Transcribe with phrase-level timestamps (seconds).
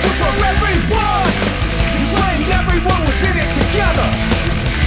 [0.00, 1.28] This was for everyone.
[1.92, 4.08] You claimed everyone was in it together.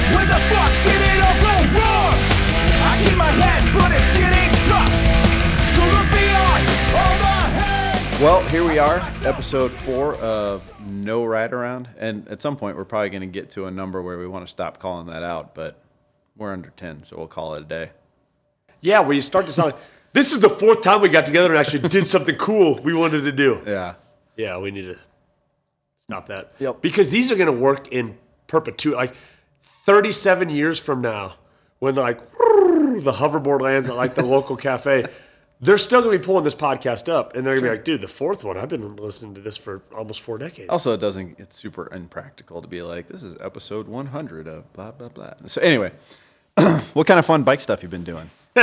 [0.10, 2.18] Where the fuck did it all go wrong?
[2.82, 4.90] I keep my head, but it's getting tough.
[5.76, 6.66] So look beyond
[6.98, 8.22] all the heads.
[8.22, 11.90] Well, here we are, episode four of No Ride Around.
[12.00, 14.48] And at some point, we're probably going to get to a number where we want
[14.48, 15.80] to stop calling that out, but
[16.36, 17.92] we're under 10, so we'll call it a day.
[18.82, 19.82] Yeah, where you start to sound like
[20.14, 23.22] this is the fourth time we got together and actually did something cool we wanted
[23.22, 23.62] to do.
[23.68, 23.94] Yeah.
[24.36, 24.98] Yeah, we need to
[26.00, 26.54] stop that.
[26.60, 26.82] Yep.
[26.82, 28.96] Because these are going to work in perpetuity.
[28.96, 29.16] Like
[29.86, 31.36] 37 years from now,
[31.80, 35.06] when like the hoverboard lands at like the local cafe,
[35.60, 37.86] they're still going to be pulling this podcast up, and they're going to be like,
[37.86, 38.58] "Dude, the fourth one.
[38.58, 42.62] I've been listening to this for almost four decades." Also, it doesn't, it's super impractical
[42.62, 45.34] to be like, this is episode 100 of blah, blah, blah.
[45.46, 45.94] So, anyway,
[46.94, 48.30] what kind of fun bike stuff you've been doing?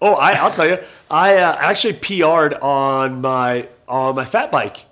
[0.00, 0.78] oh, I, I'll tell you,
[1.10, 4.86] I uh, actually PR'd on my on my fat bike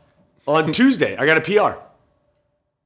[0.46, 1.16] on Tuesday.
[1.16, 1.78] I got a PR.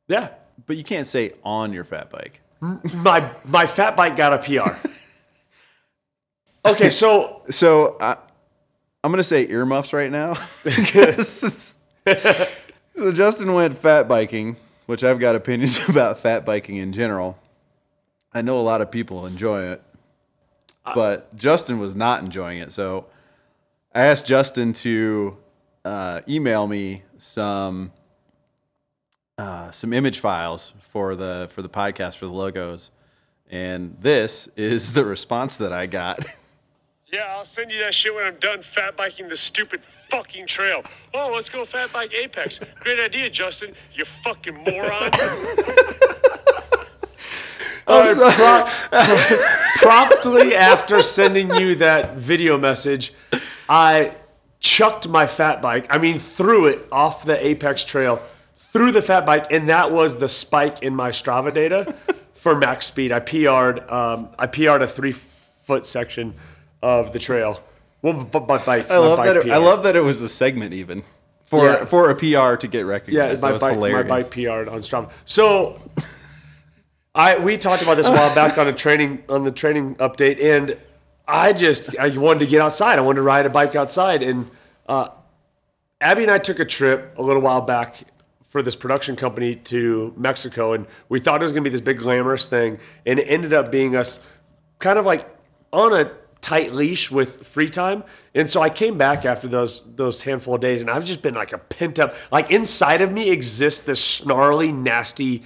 [0.08, 0.28] Yeah,
[0.66, 2.40] But you can't say on your fat bike.
[2.60, 4.72] my my fat bike got a PR.
[6.64, 8.16] Okay, so So I,
[9.04, 10.34] I'm going to say earmuffs right now.
[10.64, 11.76] so
[13.12, 17.38] Justin went fat biking, which I've got opinions about fat biking in general.
[18.32, 19.82] I know a lot of people enjoy it,
[20.94, 22.72] but Justin was not enjoying it.
[22.72, 23.06] So
[23.94, 25.36] I asked Justin to
[25.84, 27.92] uh, email me some
[29.39, 32.91] uh, some image files for the for the podcast for the logos,
[33.50, 36.20] and this is the response that I got.
[37.12, 40.83] Yeah, I'll send you that shit when I'm done fat biking the stupid fucking trail.
[41.14, 42.59] Oh, let's go fat bike Apex.
[42.81, 43.75] Great idea, Justin.
[43.94, 45.11] You fucking moron.
[47.89, 48.64] Alright, pro-
[49.77, 53.14] promptly after sending you that video message,
[53.69, 54.17] I
[54.67, 55.86] chucked my fat bike.
[55.91, 58.20] I mean, threw it off the Apex trail,
[58.56, 61.94] through the fat bike, and that was the spike in my Strava data
[62.34, 63.12] for max speed.
[63.12, 63.88] I PR'd.
[63.91, 66.34] Um, I PR'd a three foot section
[66.82, 67.60] of the trail.
[68.03, 68.91] Well, but my bike.
[68.91, 69.37] I love that.
[69.37, 71.03] It, I love that it was a segment even
[71.44, 71.84] for Yeah.
[71.84, 73.43] for a PR to get Yeah, recognized.
[73.43, 74.09] my that was bike, hilarious.
[74.09, 75.10] my bike PR'd on Strava.
[75.25, 75.81] So,
[77.15, 80.43] I we talked about this a while back on a training on the training update,
[80.43, 80.76] and
[81.26, 82.99] I just I wanted to get outside.
[82.99, 84.50] I wanted to ride a bike outside, and
[84.86, 85.08] uh,
[86.00, 88.04] Abby and I took a trip a little while back
[88.44, 91.80] for this production company to Mexico, and we thought it was going to be this
[91.80, 94.20] big glamorous thing, and it ended up being us
[94.78, 95.28] kind of like
[95.72, 98.04] on a tight leash with free time.
[98.34, 101.34] And so I came back after those those handful of days, and I've just been
[101.34, 105.42] like a pent up, like inside of me exists this snarly, nasty,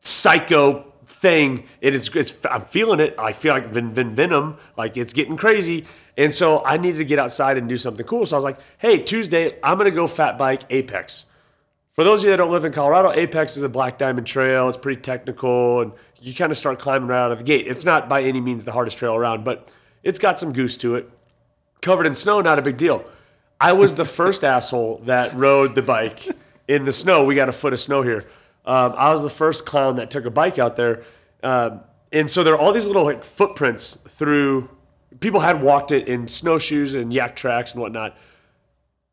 [0.00, 1.64] psycho thing.
[1.80, 3.14] It is, it's, I'm feeling it.
[3.18, 5.86] I feel like ven, ven, venom, like it's getting crazy.
[6.16, 8.26] And so I needed to get outside and do something cool.
[8.26, 11.24] So I was like, hey, Tuesday, I'm gonna go fat bike Apex.
[11.92, 14.66] For those of you that don't live in Colorado, Apex is a black diamond trail.
[14.68, 17.66] It's pretty technical, and you kind of start climbing right out of the gate.
[17.66, 19.70] It's not by any means the hardest trail around, but
[20.02, 21.10] it's got some goose to it.
[21.82, 23.04] Covered in snow, not a big deal.
[23.60, 26.28] I was the first asshole that rode the bike
[26.66, 27.24] in the snow.
[27.24, 28.24] We got a foot of snow here.
[28.64, 31.02] Um, I was the first clown that took a bike out there,
[31.42, 31.80] um,
[32.10, 34.70] and so there are all these little like footprints through.
[35.22, 38.16] People had walked it in snowshoes and Yaktrax and whatnot.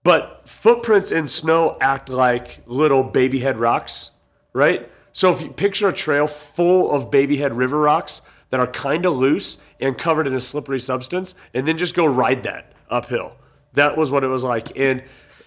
[0.04, 4.12] But footprints in snow act like little baby head rocks,
[4.52, 4.90] right?
[5.12, 9.06] So if you picture a trail full of baby head river rocks that are kind
[9.06, 13.34] of loose and covered in a slippery substance, and then just go ride that uphill.
[13.74, 14.76] That was what it was like.
[14.78, 15.04] And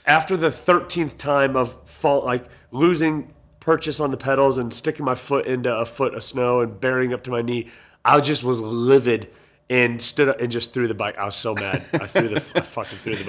[0.06, 5.16] after the 13th time of fall, like losing purchase on the pedals and sticking my
[5.16, 7.68] foot into a foot of snow and burying up to my knee,
[8.04, 9.28] I just was livid
[9.70, 11.16] and stood up and just threw the bike.
[11.18, 11.84] I was so mad.
[11.94, 13.26] I threw the I fucking threw the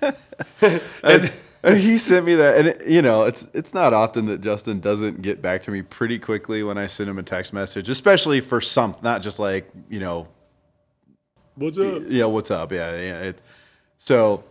[0.00, 0.16] bike.
[1.02, 1.32] And,
[1.62, 4.78] and he sent me that, and it, you know, it's it's not often that Justin
[4.80, 8.40] doesn't get back to me pretty quickly when I send him a text message, especially
[8.40, 10.28] for some, not just like you know,
[11.56, 12.02] What's up?
[12.08, 13.18] yeah, what's up, yeah, yeah.
[13.20, 13.42] It,
[13.98, 14.44] so,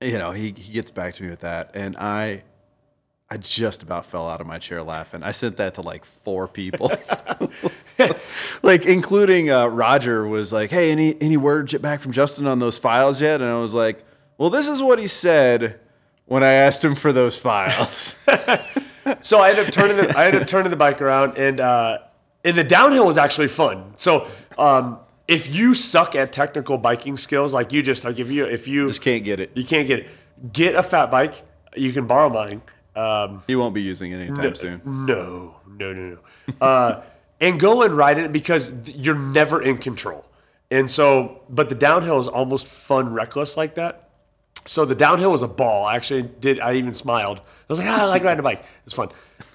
[0.00, 2.44] you know, he he gets back to me with that, and I.
[3.30, 5.22] I just about fell out of my chair laughing.
[5.22, 6.92] I sent that to like four people,
[8.62, 12.78] like including uh, Roger was like, "Hey, any any word back from Justin on those
[12.78, 14.04] files yet?" And I was like,
[14.38, 15.80] "Well, this is what he said
[16.26, 18.24] when I asked him for those files."
[19.20, 21.98] So I ended up turning the, I ended up turning the bike around, and uh,
[22.42, 23.92] and the downhill was actually fun.
[23.96, 24.26] So
[24.56, 24.98] um,
[25.28, 28.86] if you suck at technical biking skills, like you just like if you if you
[28.88, 29.50] just can't get it.
[29.54, 30.08] you can't get it,
[30.52, 31.42] get a fat bike.
[31.76, 32.62] You can borrow mine.
[32.96, 34.80] Um, He won't be using it anytime soon.
[34.84, 36.66] No, no, no, no.
[36.66, 37.02] Uh,
[37.44, 40.24] and go and ride it because you're never in control.
[40.70, 44.08] And so, but the downhill is almost fun, reckless like that.
[44.64, 45.84] so the downhill was a ball.
[45.84, 46.58] I actually did.
[46.58, 47.38] I even smiled.
[47.38, 48.64] I was like, ah, I like riding a bike.
[48.86, 49.10] It's fun.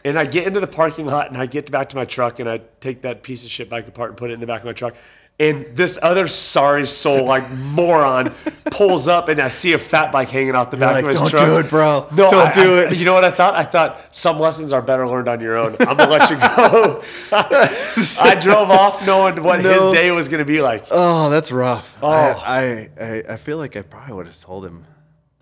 [0.05, 2.47] And I get into the parking lot and I get back to my truck and
[2.47, 4.65] I take that piece of shit bike apart and put it in the back of
[4.65, 4.93] my truck.
[5.41, 8.33] And this other sorry soul, like moron,
[8.71, 11.29] pulls up and I see a fat bike hanging off the back like, of his
[11.29, 11.31] truck.
[11.31, 11.61] "Don't truck.
[11.61, 12.07] do it, bro.
[12.11, 13.55] No, Don't I- do I- it." You know what I thought?
[13.55, 15.77] I thought some lessons are better learned on your own.
[15.79, 17.01] I'm gonna let you go.
[17.31, 19.73] I drove off knowing what No.
[19.73, 20.83] his day was gonna be like.
[20.91, 21.97] Oh, that's rough.
[22.03, 22.09] Oh.
[22.09, 24.85] I, I, I, I feel like I probably would have told him.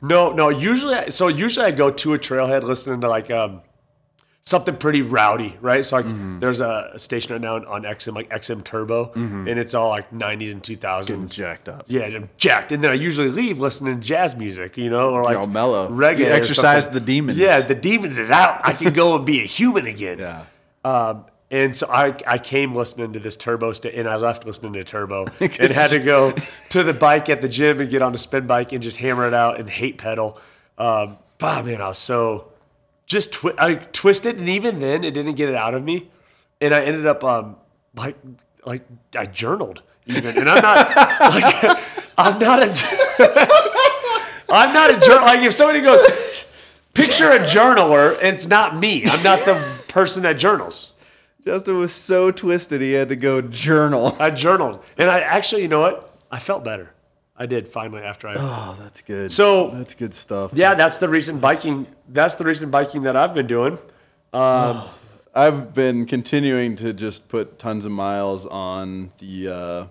[0.02, 0.50] No, no.
[0.50, 3.62] Usually, I- so usually I go to a trailhead listening to like um,
[4.42, 5.84] something pretty rowdy, right?
[5.84, 6.40] So like, Mm-hmm.
[6.40, 10.10] there's a, a station right now on XM, like XM Turbo, and it's all like
[10.12, 10.80] 90s and 2000s.
[11.08, 11.26] Mm-hmm.
[11.28, 11.84] jacked up.
[11.88, 12.72] Yeah, I'm jacked.
[12.72, 15.90] And then I usually leave listening to jazz music, you know, or like all mellow.
[15.90, 16.20] reggae.
[16.20, 17.38] You exercise the demons.
[17.38, 18.62] Yeah, the demons is out.
[18.64, 20.20] I can go and be a human again.
[20.20, 20.46] Yeah.
[20.86, 24.74] Um, and so I, I came listening to this turbo st- and I left listening
[24.74, 26.34] to turbo and had to go
[26.70, 29.26] to the bike at the gym and get on the spin bike and just hammer
[29.28, 30.40] it out and hate pedal.
[30.78, 32.52] Um, bah, man, I was so
[33.08, 36.10] just twi- I twisted and even then it didn't get it out of me.
[36.62, 37.56] And I ended up um,
[37.96, 38.18] like
[38.66, 38.84] like
[39.18, 41.80] I journaled even, and I'm not like
[42.18, 42.68] I'm not a
[44.50, 45.24] I'm not a journal.
[45.24, 46.46] Like if somebody goes,
[46.94, 49.04] picture a journaler, it's not me.
[49.06, 50.92] I'm not the person that journals.
[51.44, 54.18] Justin was so twisted he had to go journal.
[54.20, 56.14] I journaled, and I actually, you know what?
[56.30, 56.92] I felt better.
[57.38, 58.36] I did finally after I.
[58.38, 59.32] Oh, that's good.
[59.32, 60.52] So- that's good stuff.
[60.54, 61.86] Yeah, that's the recent biking.
[62.10, 63.78] That's the recent biking that I've been doing.
[64.34, 69.86] I've been continuing to just put tons of miles on the uh,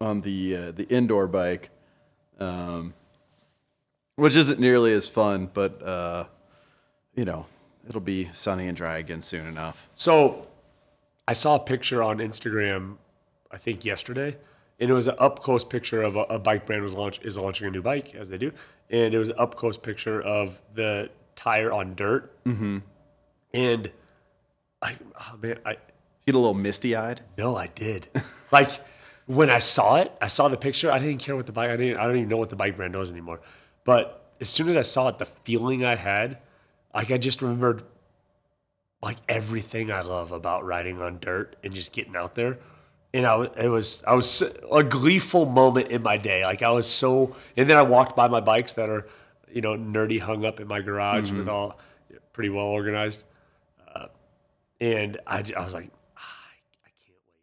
[0.00, 1.70] on the uh, the indoor bike,
[2.38, 2.92] um,
[4.16, 6.26] which isn't nearly as fun, but uh,
[7.14, 7.46] you know
[7.88, 9.88] it'll be sunny and dry again soon enough.
[9.94, 10.46] So,
[11.26, 12.96] I saw a picture on Instagram,
[13.50, 14.36] I think yesterday,
[14.80, 17.36] and it was an up close picture of a, a bike brand was launch is
[17.36, 18.52] launching a new bike as they do,
[18.88, 22.78] and it was an up close picture of the tire on dirt, mm-hmm.
[23.54, 23.92] and
[24.82, 25.76] I, oh man, I
[26.26, 27.22] Get a little misty eyed.
[27.36, 28.08] no, I did.
[28.52, 28.70] like
[29.26, 30.90] when I saw it, I saw the picture.
[30.90, 31.70] I didn't care what the bike.
[31.70, 31.98] I didn't.
[31.98, 33.40] I don't even know what the bike brand was anymore.
[33.84, 36.38] But as soon as I saw it, the feeling I had,
[36.94, 37.82] like I just remembered,
[39.02, 42.58] like everything I love about riding on dirt and just getting out there.
[43.12, 46.44] And I it was, I was a gleeful moment in my day.
[46.44, 49.06] Like I was so, and then I walked by my bikes that are,
[49.52, 51.78] you know, nerdy hung up in my garage with all
[52.32, 53.24] pretty well organized.
[53.94, 54.06] Uh,
[54.80, 57.34] and I was like, "Ah, I, I can't wait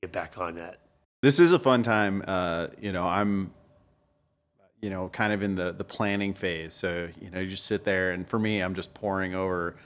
[0.02, 0.80] get back on that.
[1.22, 2.22] This is a fun time.
[2.26, 3.52] Uh, you know, I'm,
[4.82, 6.74] you know, kind of in the the planning phase.
[6.74, 9.76] So you know, you just sit there, and for me, I'm just pouring over,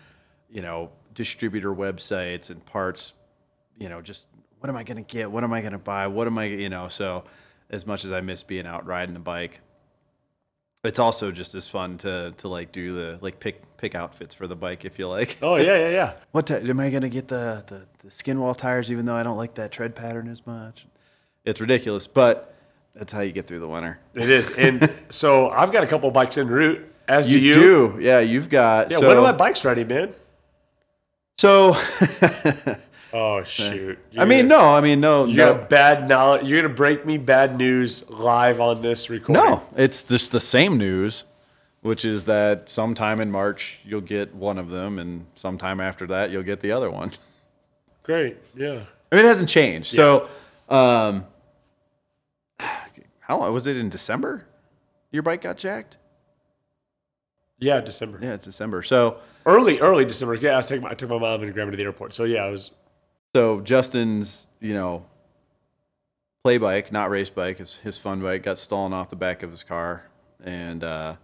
[0.50, 3.12] you know, distributor websites and parts.
[3.78, 4.26] You know, just
[4.60, 5.30] what am I going to get?
[5.30, 6.06] What am I going to buy?
[6.06, 6.88] What am I, you know?
[6.88, 7.24] So,
[7.70, 9.60] as much as I miss being out riding the bike,
[10.84, 14.46] it's also just as fun to to like do the like pick pick outfits for
[14.46, 15.36] the bike if you like.
[15.42, 16.12] Oh yeah, yeah, yeah.
[16.32, 18.90] What ti am I gonna get the, the the skin wall tires?
[18.90, 20.86] Even though I don't like that tread pattern as much,
[21.44, 22.06] it's ridiculous.
[22.06, 22.54] But
[22.94, 23.98] that's how you get through the winter.
[24.14, 24.50] It is.
[24.52, 26.84] And so I've got a couple bikes en route.
[27.06, 27.52] As You, do you.
[27.54, 28.20] do, yeah.
[28.20, 28.98] You've got Yeah.
[28.98, 30.14] so when are my bikes ready, man?
[31.38, 31.74] so.
[33.12, 33.98] Oh shoot.
[34.18, 34.60] I mean, no.
[34.60, 35.24] I mean, no.
[35.24, 35.54] You no.
[35.54, 36.46] got bad knowledge.
[36.46, 39.42] You're gonna break me bad news live on this recording.
[39.42, 41.24] No, it's just the same news,
[41.80, 46.30] which is that sometime in March you'll get one of them, and sometime after that
[46.30, 47.12] you'll get the other one.
[48.02, 48.36] Great.
[48.54, 48.80] Yeah.
[49.10, 49.94] I mean, it hasn't changed.
[49.94, 50.28] So,
[50.68, 51.26] um,
[53.20, 54.46] how long was it in December?
[55.10, 55.96] Your bike got jacked.
[57.58, 57.80] Yeah.
[57.80, 58.18] December.
[58.20, 58.82] Yeah, it's December.
[58.82, 60.34] So, Early, early December.
[60.34, 60.58] Yeah.
[60.58, 62.12] I took my I took my mom and grandma to the airport.
[62.12, 62.72] So yeah, I was.
[63.34, 65.04] So Justin's, you know,
[66.42, 69.50] play bike, not race bike, his his fun bike got stolen off the back of
[69.50, 70.04] his car,
[70.42, 71.16] and uh,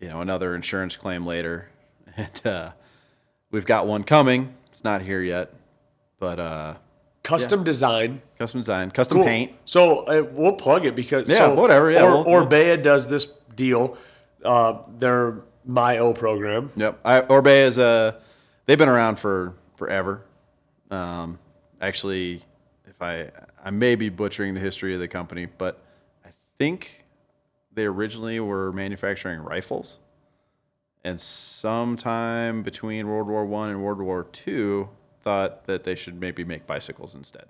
[0.00, 1.68] you know another insurance claim later,
[2.16, 2.72] and uh,
[3.50, 4.52] we've got one coming.
[4.66, 5.52] It's not here yet,
[6.18, 6.74] but uh,
[7.22, 8.20] Custom design.
[8.38, 9.26] custom design, custom Cool.
[9.26, 9.52] paint.
[9.64, 13.06] So uh, we'll plug it because Yeah, so whatever, yeah, Or, we'll- we'll- Orbea does
[13.08, 13.96] this deal.
[14.44, 16.70] Uh, their MyO program.
[16.76, 17.00] Yep.
[17.04, 18.20] I, Orbea is a.
[18.66, 20.24] They've been around for forever.
[20.90, 21.38] Um,
[21.80, 22.42] actually,
[22.86, 23.30] if I
[23.64, 25.80] I may be butchering the history of the company, but
[26.24, 27.04] I think
[27.72, 29.98] they originally were manufacturing rifles,
[31.04, 34.88] and sometime between World War One and World War Two,
[35.22, 37.46] thought that they should maybe make bicycles instead.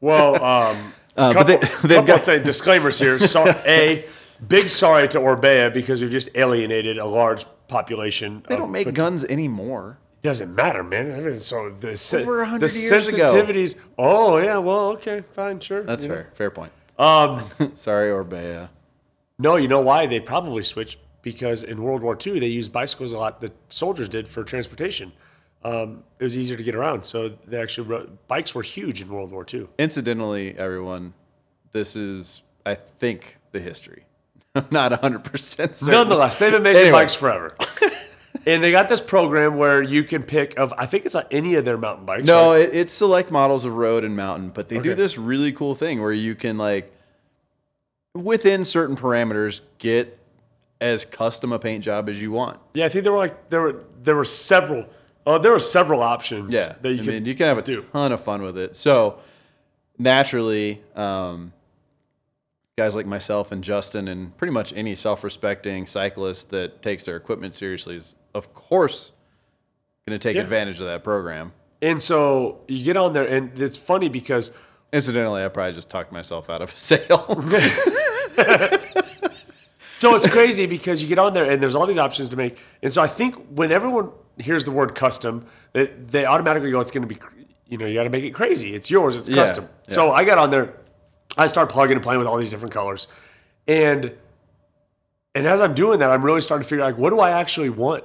[0.00, 3.18] Well, um, Uh, couple, but they- they've got- things- disclaimers here.
[3.28, 4.06] So, a
[4.46, 8.44] big sorry to Orbea because we've just alienated a large population.
[8.48, 9.98] They don't make guns anymore.
[10.22, 11.12] Doesn't matter, man.
[11.12, 13.32] I mean, so the Over a the hundred years ago.
[13.32, 13.76] sensitivities.
[13.96, 15.82] Oh yeah, well, okay, fine, sure.
[15.84, 16.14] That's you know.
[16.16, 16.30] fair.
[16.34, 16.72] Fair point.
[16.98, 17.44] Um,
[17.76, 18.68] Sorry, Orbea.
[19.38, 20.06] No, you know why?
[20.06, 23.40] They probably switched because in World War II they used bicycles a lot.
[23.40, 25.12] The soldiers did for transportation.
[25.64, 29.08] Um, it was easier to get around, so they actually rode, bikes were huge in
[29.08, 29.66] World War II.
[29.78, 31.14] Incidentally, everyone,
[31.72, 34.04] this is I think the history.
[34.56, 35.92] I'm not 100 percent certain.
[35.94, 36.92] Nonetheless, they've been making Anyway.
[36.98, 37.56] bikes forever.
[38.48, 41.54] and they got this program where you can pick of I think it's on any
[41.54, 42.24] of their mountain bikes.
[42.24, 42.62] No, right?
[42.62, 46.00] it, it's select models of road and mountain, but they do this really cool thing
[46.00, 46.92] where you can like
[48.14, 50.18] within certain parameters get
[50.80, 52.58] as custom a paint job as you want.
[52.74, 54.86] yeah, I think there were like there were there were several.
[55.26, 56.52] Uh, there were several options.
[56.52, 57.82] Yeah, that you I mean, you can have a do.
[57.92, 58.74] ton of fun with it.
[58.74, 59.18] So
[59.98, 61.52] naturally, um,
[62.78, 67.54] guys like myself and Justin, and pretty much any self-respecting cyclist that takes their equipment
[67.54, 69.12] seriously is, of course,
[70.06, 70.42] going to take Yeah.
[70.42, 71.52] advantage of that program.
[71.82, 74.50] And so you get on there, and it's funny because
[74.90, 77.26] Incidentally, I probably just talked myself out of a sale.
[79.98, 82.58] so it's crazy because you get on there and there's all these options to make.
[82.82, 86.90] And so I think when everyone hears the word custom, they, they automatically go, "It's
[86.90, 87.20] going to be,
[87.68, 88.74] you know, you got to make it crazy.
[88.74, 89.14] It's yours.
[89.16, 89.94] It's Yeah, custom." yeah.
[89.94, 90.72] So I got on there,
[91.36, 93.08] I start plugging and playing with all these different colors,
[93.66, 94.14] and
[95.34, 97.30] and as I'm doing that, I'm really starting to figure out like, what do I
[97.30, 98.04] actually want?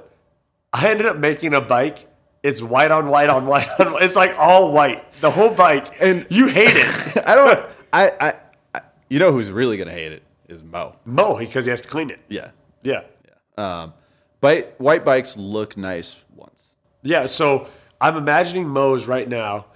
[0.74, 2.08] I ended up making a bike.
[2.42, 4.02] It's white on white on white on.
[4.02, 7.16] It's like all white, the whole bike, And- you hate it.
[7.26, 7.66] I don't.
[7.92, 8.34] I, I,
[8.74, 8.80] I.
[9.08, 10.96] You know who's really going to hate it is Mo.
[11.06, 12.18] Mo because he has to clean it.
[12.28, 12.50] Yeah.
[12.82, 13.02] Yeah.
[13.56, 13.94] Um,
[14.40, 16.74] but white bikes look nice once.
[17.02, 17.68] Yeah, so
[18.00, 19.66] I'm imagining Mo's right now.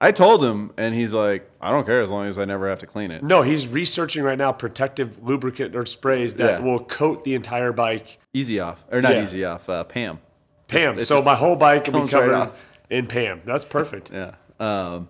[0.00, 2.80] I told him, and he's like, "I don't care as long as I never have
[2.80, 6.66] to clean it." No, he's researching right now protective lubricant or sprays that Yeah.
[6.66, 8.18] will coat the entire bike.
[8.34, 9.22] Easy off, or not Yeah.
[9.22, 9.68] easy off.
[9.68, 10.18] Uh, Pam.
[10.68, 10.98] Pam.
[10.98, 12.52] it's so my whole bike will be comes right covered
[12.90, 13.42] in Pam.
[13.44, 14.10] That's perfect.
[14.12, 14.34] Yeah.
[14.60, 15.08] Um,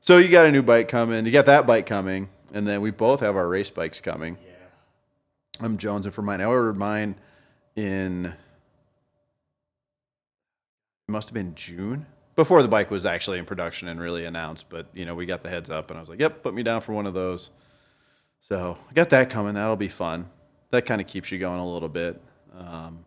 [0.00, 1.24] so you got a new bike coming.
[1.26, 4.36] You got that bike coming, and then we both have our race bikes coming.
[4.44, 5.64] Yeah.
[5.64, 6.40] I'm jonesing for mine.
[6.40, 7.16] I ordered mine
[7.76, 8.26] in.
[11.06, 12.06] It must have been June
[12.36, 14.68] before the bike was actually in production and really announced.
[14.68, 16.62] But you know, we got the heads up, and I was like, "Yep, put me
[16.62, 17.50] down for one of those."
[18.40, 19.54] So I got that coming.
[19.54, 20.28] That'll be fun.
[20.70, 22.20] That kind of keeps you going a little bit.
[22.56, 23.04] Um,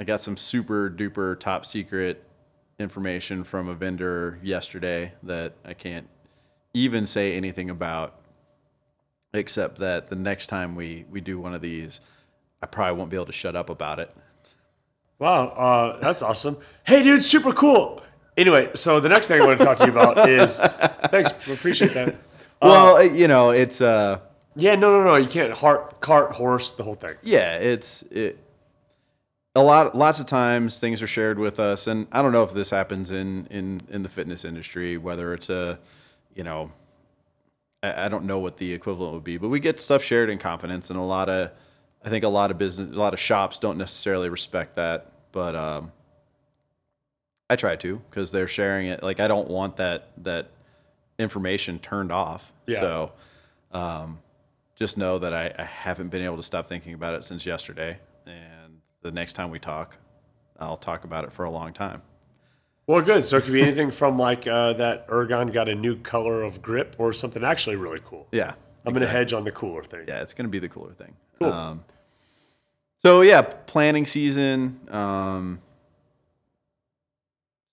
[0.00, 2.22] I got some super duper top secret
[2.78, 6.08] information from a vendor yesterday that I can't
[6.72, 8.20] even say anything about,
[9.34, 12.00] except that the next time we, we do one of these,
[12.62, 14.12] I probably won't be able to shut up about it.
[15.18, 16.58] Wow, uh, that's awesome.
[16.84, 18.02] Hey, dude, super cool.
[18.36, 20.58] Anyway, so the next thing I want to talk to you about is
[21.10, 22.14] thanks, appreciate that.
[22.62, 24.20] Well, you know, it's uh,
[24.54, 27.16] Yeah, no, no, no, you can't heart, cart, horse, the whole thing.
[27.22, 28.38] yeah, it's it.
[29.54, 32.52] A lot, lots of times things are shared with us, and I don't know if
[32.52, 35.80] this happens in in in the fitness industry, whether it's a,
[36.34, 36.70] you know,
[37.82, 40.38] I, I don't know what the equivalent would be, but we get stuff shared in
[40.38, 41.50] confidence, and a lot of,
[42.04, 45.56] I think a lot of business, a lot of shops don't necessarily respect that, but
[45.56, 45.92] um,
[47.50, 49.02] I try to because they're sharing it.
[49.02, 50.50] Like I don't want that that
[51.18, 52.52] information turned off.
[52.66, 52.80] Yeah.
[52.80, 53.12] So,
[53.72, 54.20] um,
[54.76, 57.98] just know that I, I haven't been able to stop thinking about it since yesterday,
[58.26, 58.57] and
[59.08, 59.96] the next time we talk,
[60.60, 62.02] I'll talk about it for a long time.
[62.86, 63.24] Well, good.
[63.24, 66.60] So it could be anything from like uh, that Ergon got a new color of
[66.60, 68.28] grip or something actually really cool.
[68.32, 68.52] Yeah.
[68.84, 70.04] I'm going to hedge on the cooler thing.
[70.06, 71.14] yeah, it's going to be the cooler thing.
[71.38, 71.52] Cool.
[71.52, 71.84] Um,
[73.02, 75.60] so yeah, planning season, um,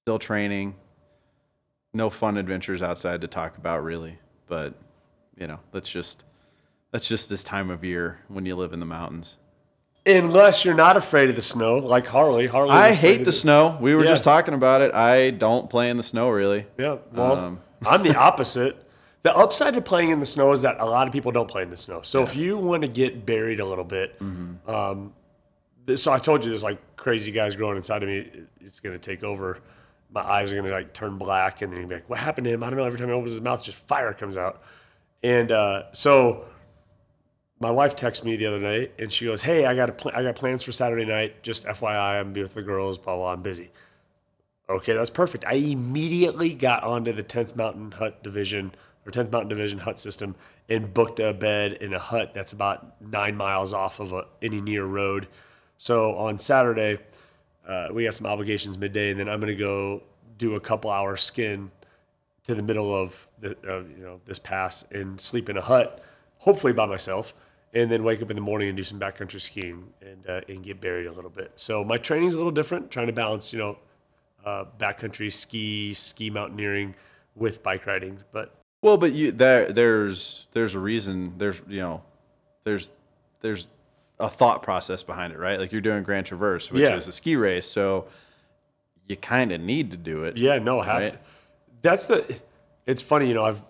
[0.04, 0.75] still training.
[1.94, 4.74] No fun adventures outside to talk about really, but
[5.38, 6.25] you know that's just
[6.92, 9.38] that's just this time of year when you live in the mountains.
[10.07, 12.45] Unless you're not afraid of the snow, like Harley.
[12.47, 12.71] Harley.
[12.71, 13.77] I hate the snow.
[13.81, 14.09] We were Yeah.
[14.12, 14.93] just talking about it.
[14.93, 16.67] I don't play in the snow really.
[16.77, 16.97] Yeah.
[17.12, 18.77] Well, Um, I'm the opposite.
[19.24, 21.63] The upside to playing in the snow is that a lot of people don't play
[21.63, 22.01] in the snow.
[22.03, 24.69] So if you want to get buried a little bit, Mm-hmm.
[24.69, 25.13] um,
[25.88, 28.29] this, so I told you this like crazy guys growing inside of me.
[28.62, 29.57] It's going to take over.
[30.12, 32.45] My eyes are going to like turn black, and then you'll be like, "What happened
[32.45, 32.85] to him?" I don't know.
[32.85, 34.62] Every time he opens his mouth, just fire comes out.
[35.24, 36.45] And uh, so
[37.59, 40.12] my wife texted me the other night, and she goes, "Hey, I got a pl-
[40.13, 41.43] I got plans for Saturday night.
[41.43, 42.97] Just FYI, I'm be with the girls.
[42.97, 43.33] Blah blah.
[43.33, 43.71] I'm busy."
[44.67, 45.45] Okay, that's perfect.
[45.45, 48.74] I immediately got onto the 10th Mountain Hut Division
[49.05, 50.35] or 10th Mountain Division hut system
[50.67, 54.62] and booked a bed in a hut that's about nine miles off of a, any
[54.62, 55.27] near road.
[55.77, 56.97] So on Saturday,
[57.67, 60.01] uh, we got some obligations midday, and then I'm going to go
[60.38, 61.71] do a couple hour skin
[62.47, 66.03] to the middle of the uh, you know this pass and sleep in a hut,
[66.45, 67.33] hopefully by myself,
[67.73, 70.63] and then wake up in the morning and do some backcountry skiing and uh, and
[70.63, 71.51] get buried a little bit.
[71.55, 73.77] So my training is a little different, trying to balance you know
[74.45, 76.95] uh, backcountry ski, ski mountaineering
[77.35, 78.19] with bike riding.
[78.31, 82.03] But Well, but you there there's there's a reason there's you know
[82.63, 82.91] there's
[83.41, 83.67] there's
[84.19, 85.59] a thought process behind it, right?
[85.59, 86.95] Like you're doing Grand Traverse, which Yeah.
[86.95, 88.07] is a ski race, so
[89.07, 90.37] you kind of need to do it.
[90.37, 91.11] Yeah, no, have Right.
[91.13, 91.19] to.
[91.81, 92.39] That's the.
[92.87, 93.43] It's funny, you know.
[93.43, 93.61] I've.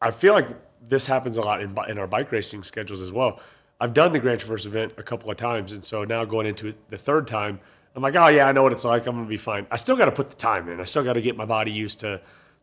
[0.00, 0.48] I feel like
[0.88, 3.40] this happens a lot in in our bike racing schedules as well.
[3.80, 6.68] I've done the Grand Traverse event a couple of times, and so now going into
[6.68, 7.60] it the third time,
[7.94, 9.06] I'm like, oh yeah, I know what it's like.
[9.06, 9.66] I'm gonna be fine.
[9.70, 10.80] I still got to put the time in.
[10.80, 12.20] I still got to get my body used to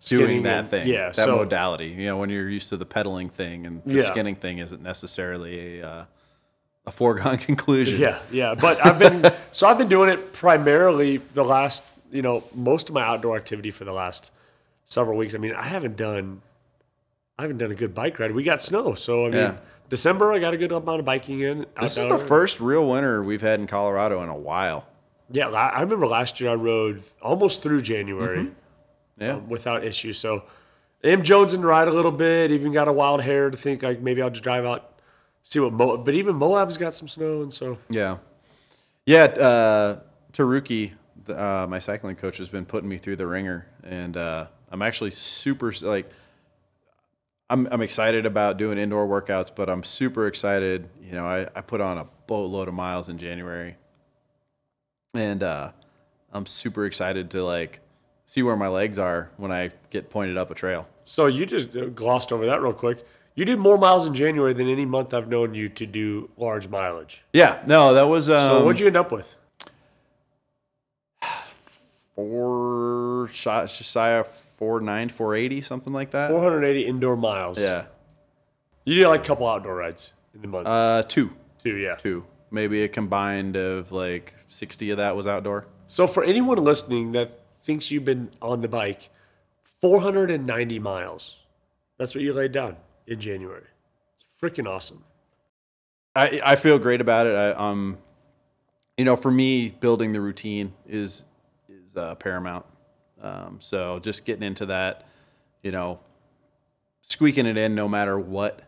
[0.08, 1.88] doing that and- thing, Yeah, that so modality.
[1.88, 4.02] You know, when you're used to the pedaling thing and the Yeah.
[4.04, 6.06] skinning thing isn't necessarily a uh,
[6.86, 8.00] a foregone conclusion.
[8.00, 8.56] Yeah, yeah.
[8.56, 12.96] But I've been so I've been doing it primarily the last, you know, most of
[12.96, 14.32] my outdoor activity for the last
[14.86, 15.34] several weeks.
[15.36, 16.42] I mean, I haven't done
[17.38, 18.32] I haven't done a good bike ride.
[18.32, 19.58] We got snow, so I mean, Yeah.
[19.90, 21.66] December I got a good amount of biking in.
[21.80, 24.88] This is the first real winter we've had in Colorado in a while.
[25.32, 28.52] Yeah, I remember last year I rode almost through January
[29.18, 29.34] Yeah.
[29.36, 30.14] um, without issue.
[30.14, 30.44] So
[31.04, 32.52] am Jones and ride a little bit.
[32.52, 35.00] Even got a wild hair to think like maybe I'll just drive out,
[35.42, 36.06] see what.
[36.06, 38.18] But even Moab's got some snow, and so Yeah.
[39.06, 39.24] Yeah.
[39.26, 40.00] Uh,
[40.34, 40.94] Taruki,
[41.26, 44.82] the, uh, my cycling coach, has been putting me through the ringer, and uh, I'm
[44.84, 46.10] actually super like.
[47.50, 50.90] I'm, I'm excited about doing indoor workouts, but I'm super excited.
[51.02, 53.76] You know, I, I put on a boatload of miles in January,
[55.14, 55.72] and uh,
[56.32, 57.80] I'm super excited to like
[58.26, 60.88] see where my legs are when I get pointed up a trail.
[61.06, 63.06] So you just uh, glossed over that real quick.
[63.36, 66.68] You did more miles in January than any month I've known you to do large
[66.68, 67.24] mileage.
[67.34, 69.36] Yeah, no, that was um, So what'd you end up with?
[72.16, 76.30] four shot shy of four nine four eighty something like that.
[76.32, 77.60] 480 indoor miles.
[77.60, 77.86] Yeah,
[78.86, 81.96] You did like a couple outdoor rides in the month uh, two, Two, yeah.
[81.96, 85.68] two, maybe a combined of like sixty of that was outdoor.
[85.88, 89.10] So for anyone listening that thinks you've been on the bike,
[89.82, 91.40] 490 miles.
[91.98, 93.66] That's what you laid down in January.
[94.16, 95.04] It's freaking awesome.
[96.16, 97.36] I I feel great about it.
[97.36, 97.98] I um,
[98.98, 101.24] you know, for me, building the routine is
[101.70, 102.66] is uh, paramount.
[103.24, 105.08] Um, so just getting into that,
[105.64, 106.00] you know,
[107.02, 108.62] squeaking it in no matter what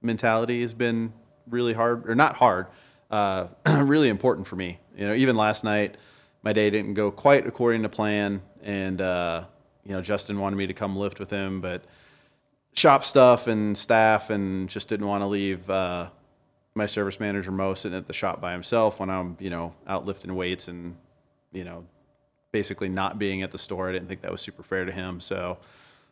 [0.00, 1.12] mentality has been
[1.48, 2.66] really hard or not hard,
[3.10, 3.48] uh,
[3.82, 4.78] really important for me.
[4.96, 5.96] You know, even last night,
[6.42, 9.44] my day didn't go quite according to plan, and uh,
[9.84, 11.84] you know, Justin wanted me to come lift with him, but
[12.74, 15.68] shop stuff and staff, and just didn't want to leave.
[15.68, 16.10] Uh,
[16.78, 20.06] my service manager Mo sitting at the shop by himself when I'm, you know, out
[20.06, 20.96] lifting weights and,
[21.52, 21.84] you know,
[22.52, 23.88] basically not being at the store.
[23.88, 25.20] I didn't think that was super fair to him.
[25.20, 25.58] So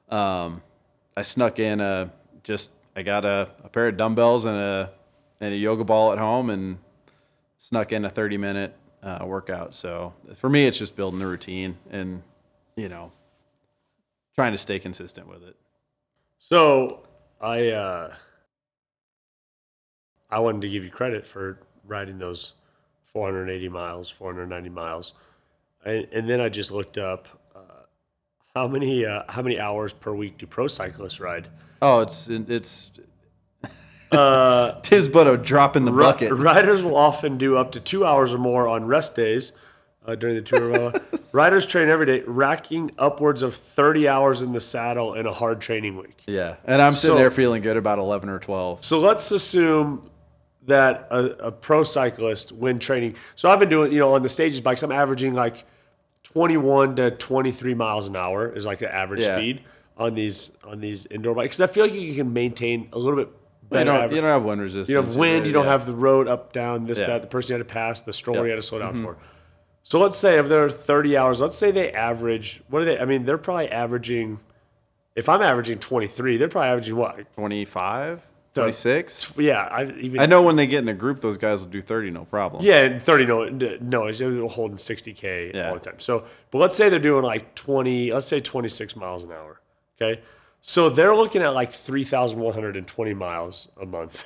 [0.08, 0.62] um,
[1.16, 4.92] I snuck in a just I got a, a pair of dumbbells and a
[5.40, 6.78] and a yoga ball at home and
[7.58, 9.74] snuck in a 30 minute uh, workout.
[9.74, 12.22] So for me, it's just building the routine and
[12.76, 13.12] you know
[14.34, 15.56] trying to stay consistent with it.
[16.38, 17.06] So
[17.40, 18.14] I uh,
[20.30, 22.52] I wanted to give you credit for riding those
[23.12, 25.14] 480 miles, 490 miles,
[25.86, 27.60] and, and then I just looked up uh,
[28.54, 31.48] how many uh, how many hours per week do pro cyclists ride?
[31.80, 32.90] Oh, it's it's
[34.12, 36.32] Uh, tis but a drop in the bucket.
[36.32, 39.52] riders will often do up to two hours or more on rest days
[40.06, 40.92] uh, during the tour.
[41.32, 45.60] riders train every day, racking upwards of 30 hours in the saddle in a hard
[45.60, 46.22] training week.
[46.28, 48.84] Yeah, and I'm sitting So- there feeling good about 11 or 12.
[48.84, 50.08] So let's assume
[50.66, 54.28] that a, a pro cyclist, when training, so I've been doing, you know, on the
[54.28, 55.64] stages bikes, I'm averaging like
[56.36, 59.38] 21 to 23 miles an hour is like the average Yeah.
[59.38, 59.62] speed
[59.96, 61.56] on these on these indoor bikes.
[61.56, 63.84] 'Cause I feel like you can maintain a little bit You better.
[63.86, 64.14] don't, average.
[64.16, 64.90] you don't have wind resistance.
[64.90, 65.46] You don't have wind.
[65.46, 65.70] You don't yeah.
[65.70, 67.06] have the road up, down, this, Yeah.
[67.06, 67.22] that.
[67.22, 69.04] The person you had to pass, the stroller you had to slow down mm-hmm.
[69.04, 69.16] for.
[69.82, 72.98] So let's say if they're 30 hours, let's say they average, what are they?
[72.98, 74.40] I mean, they're probably averaging,
[75.14, 77.32] if I'm averaging 23, they're probably averaging what?
[77.34, 78.20] 25,
[78.62, 79.32] 26.
[79.38, 80.20] Yeah, I even.
[80.20, 82.64] I know when they get in a group, those guys will do 30, no problem.
[82.64, 83.44] Yeah, and 30, no,
[83.80, 85.68] no, they're holding 60K Yeah.
[85.68, 85.98] all the time.
[85.98, 89.60] So, but let's say they're doing like 20, let's say 26 miles an hour.
[90.00, 90.20] Okay.
[90.60, 94.24] So they're looking at like 3,120 miles a month.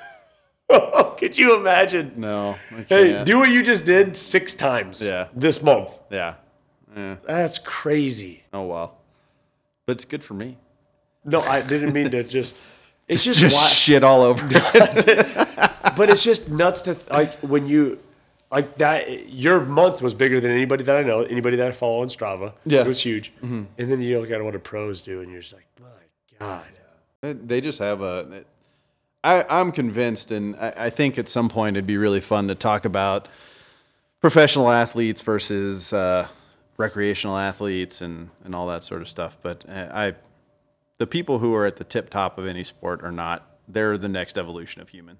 [1.18, 2.12] Could you imagine?
[2.16, 5.28] No, I Hey, do what you just did six times Yeah.
[5.34, 5.90] this month.
[6.10, 6.34] yeah.
[6.96, 7.16] Yeah.
[7.26, 8.42] That's crazy.
[8.52, 8.96] Oh, well.
[9.86, 10.56] But it's good for me.
[11.24, 12.56] No, I didn't mean to just.
[13.10, 14.46] It's just, Just shit all over.
[15.96, 17.98] but it's just nuts to like when you
[18.50, 19.28] like that.
[19.28, 22.52] Your month was bigger than anybody that I know, anybody that I follow on Strava.
[22.64, 22.82] Yeah.
[22.82, 23.32] it was huge.
[23.42, 25.86] And then you look at what the pros do, and you're just like, my
[26.38, 26.64] god.
[27.22, 28.44] They- They just have a.
[29.22, 32.54] I, I'm convinced, and I, I think at some point it'd be really fun to
[32.54, 33.28] talk about
[34.22, 36.26] professional athletes versus uh,
[36.78, 39.36] recreational athletes and, and all that sort of stuff.
[39.42, 40.14] But uh, I,
[41.00, 43.42] the people who are at the tip top of any sport are not.
[43.66, 45.16] They're the next evolution of human,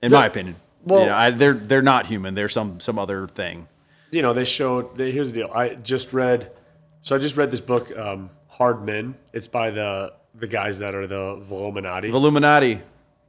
[0.00, 0.54] in my opinion.
[0.84, 2.34] Well- you know, I, they're they're not human.
[2.34, 3.66] They're some some other thing.
[4.12, 4.96] you know, they showed.
[4.96, 5.50] They, here's the deal.
[5.52, 6.52] I just read.
[7.00, 9.14] So I just read this book, um, Hardmen.
[9.32, 12.08] It's by the the guys that are the Illuminati.
[12.10, 12.80] Illuminati,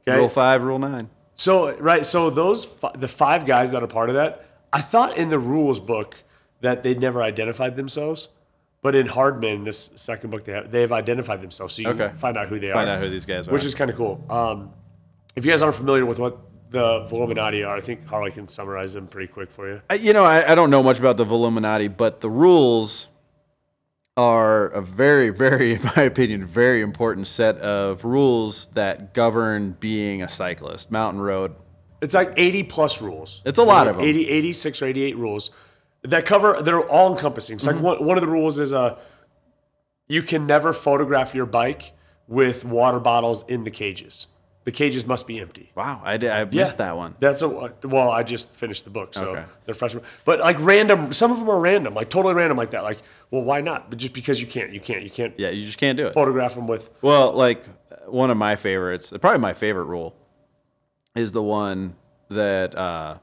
[0.06, 0.16] Okay.
[0.18, 1.08] rule five, rule nine.
[1.34, 5.16] So right, so those fi- the five guys that are part of that, I thought
[5.16, 6.16] in the rules book
[6.60, 8.28] that they'd never identified themselves,
[8.82, 12.08] but in Hardmen, this second book they have, they've identified themselves, so you Okay.
[12.08, 13.52] can find out who they Find are, Find out who these guys are.
[13.52, 14.24] which is kind of cool.
[14.30, 14.70] Um,
[15.36, 16.38] if you guys aren't familiar with what
[16.70, 19.82] the Velominati are, I think Harley can summarize them pretty quick for you.
[19.90, 23.08] I- you know, I, I don't know much about the Velominati, but the rules
[24.16, 30.22] are a very, very, in my opinion, very important set of rules that govern being
[30.22, 30.90] a cyclist.
[30.90, 31.54] Mountain road.
[32.00, 33.42] It's like 80 plus rules.
[33.44, 34.04] It's a lot of 'em.
[34.04, 35.50] 80, 86 or 88 rules
[36.02, 37.56] that cover, they're all encompassing.
[37.56, 37.84] It's Mm-hmm.
[37.84, 38.98] like one, one of the rules is uh,
[40.08, 41.92] you can never photograph your bike
[42.26, 44.26] with water bottles in the cages.
[44.64, 45.72] The cages must be empty.
[45.74, 47.14] Wow, I, did, I missed that one.
[47.18, 48.10] That's a well.
[48.10, 49.44] I just finished the book, so Okay.
[49.64, 50.04] they're freshmen.
[50.26, 52.82] But like random, some of them are random, like totally random, like that.
[52.82, 52.98] Like,
[53.30, 53.88] well, why not?
[53.88, 56.12] But just because you can't, you can't, you can't Yeah, you just can't do it.
[56.14, 56.90] photograph them with.
[57.00, 57.64] Well, like
[58.06, 60.14] one of my favorites, probably my favorite rule,
[61.16, 61.96] is the one
[62.28, 63.16] that uh,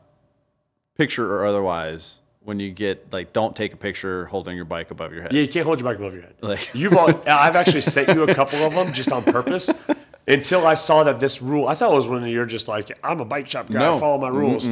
[0.97, 5.11] picture or otherwise, when you get like, don't take a picture holding your bike above
[5.11, 5.33] your head.
[5.33, 6.35] Yeah, you can't hold your bike above your head.
[6.39, 9.69] Like- You've all, I've actually sent you a couple of them just on purpose.
[10.29, 13.19] Until I saw that this rule, I thought it was when you're just like, I'm
[13.19, 13.99] a bike shop guy, I No.
[13.99, 14.65] follow my rules.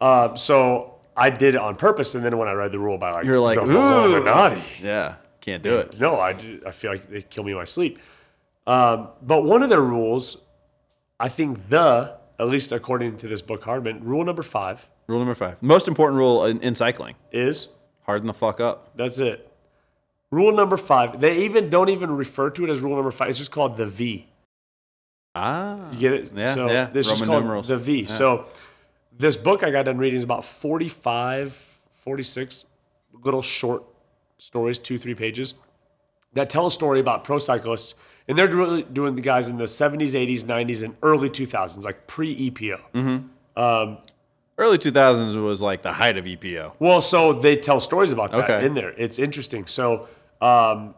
[0.00, 3.10] Uh, so I did it on purpose, and then when I read the rule by
[3.10, 3.58] like, You're like.
[3.58, 4.62] Illuminati.
[4.80, 5.98] Yeah, can't do it.
[5.98, 7.98] No, I, do- I feel like they kill me in my sleep.
[8.64, 10.36] Um, but one of their rules,
[11.18, 15.34] I think the, at least according to this book, Hardmen, rule number five Rule number
[15.34, 15.62] five.
[15.62, 17.68] Most important rule in, in cycling is
[18.02, 18.96] harden the fuck up.
[18.96, 19.44] that's it.
[20.30, 21.20] Rule number five.
[21.20, 23.30] They even don't even refer to it as rule number five.
[23.30, 24.28] It's just called the V.
[25.34, 25.90] Ah.
[25.92, 26.32] You get it?
[26.34, 26.90] Yeah, so yeah.
[26.92, 27.68] This is Roman called numerals.
[27.68, 28.04] the V.
[28.04, 28.44] So
[29.16, 31.52] this book I got done reading is about 45,
[31.92, 32.66] 46
[33.24, 33.84] little short
[34.36, 35.54] stories, two, three pages,
[36.34, 37.94] that tell a story about pro cyclists.
[38.28, 42.06] And they're really doing the guys in the 70s, 80s, 90s, and early 2000s, like
[42.06, 42.80] pre EPO.
[42.94, 44.00] Mm-hmm.
[44.58, 46.72] Early 2000s was like the height of EPO.
[46.80, 48.66] Well, so they tell stories about that Okay.
[48.66, 48.90] in there.
[48.90, 49.66] It's interesting.
[49.66, 50.08] So,
[50.40, 50.94] um,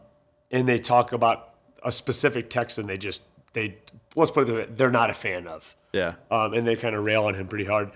[0.49, 1.49] and they talk about
[1.83, 3.21] a specific text, and they just
[3.53, 3.77] they
[4.15, 5.75] let's put it way, they're not a fan of.
[5.93, 6.15] Yeah.
[6.31, 7.91] um, and they kind of rail on him pretty hard.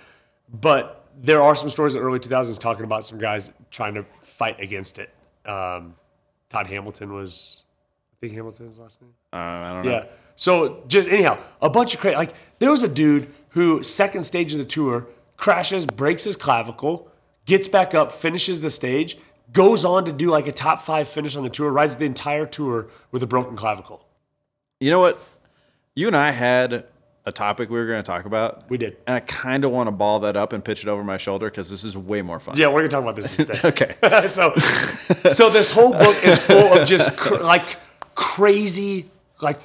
[0.54, 4.06] But there are some stories in the early 2000s talking about some guys trying to
[4.22, 5.10] fight against it.
[5.46, 5.96] Um,
[6.50, 7.62] Todd Hamilton was,
[8.14, 9.12] I think Hamilton's last name.
[9.34, 9.92] Uh, I don't know.
[9.92, 10.06] Yeah.
[10.36, 12.18] So just anyhow, a bunch of crazy.
[12.18, 17.12] Like there was a dude who second stage of the tour crashes, breaks his clavicle,
[17.46, 19.18] gets back up, finishes the stage,
[19.52, 22.46] goes on to do like a top five finish on the tour, rides the entire
[22.46, 24.06] tour with a broken clavicle.
[24.80, 25.20] You know what?
[25.96, 26.86] You and I had
[27.26, 28.70] a topic we were going to talk about.
[28.70, 28.98] We did.
[29.08, 31.50] And I kind of want to ball that up and pitch it over my shoulder
[31.50, 32.56] because this is way more fun.
[32.56, 33.66] Yeah, we're gonna talk about this instead.
[33.66, 33.96] Okay.
[34.28, 34.54] so,
[35.32, 37.78] so this whole book is full of just cr- like
[38.14, 39.10] crazy,
[39.42, 39.60] like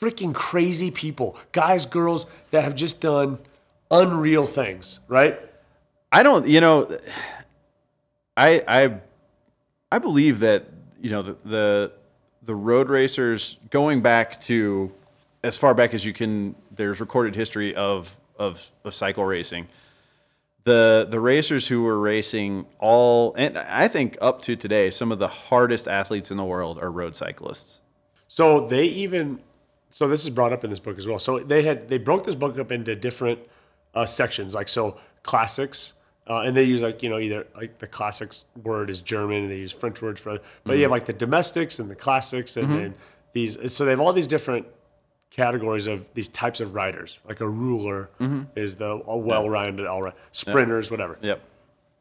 [0.00, 3.38] freaking crazy people, guys, girls that have just done
[3.92, 5.38] unreal things, right?
[6.10, 6.98] I don't, you know,
[8.36, 9.00] I I
[9.92, 10.64] I believe that
[11.00, 11.92] you know the the,
[12.42, 14.92] the road racers going back to
[15.44, 16.56] as far back as you can.
[16.74, 19.68] There's recorded history of of, of cycle racing.
[20.64, 25.18] The the racers who were racing all and I think up to today, some of
[25.18, 27.80] the hardest athletes in the world are road cyclists.
[28.28, 29.40] So they even,
[29.90, 31.18] so this is brought up in this book as well.
[31.18, 33.40] So they had they broke this book up into different
[33.94, 35.92] uh, sections, like so classics.
[36.28, 39.50] Uh, and they use like you know either like the classics word is German and
[39.50, 42.56] they use French words for Other, but you have like the domestiques and the classics
[42.56, 42.94] and then
[43.32, 44.66] these so they have all these different
[45.30, 48.08] categories of these types of riders like a rouleur
[48.54, 51.40] is the a well-rounded all right sprinters whatever Yep.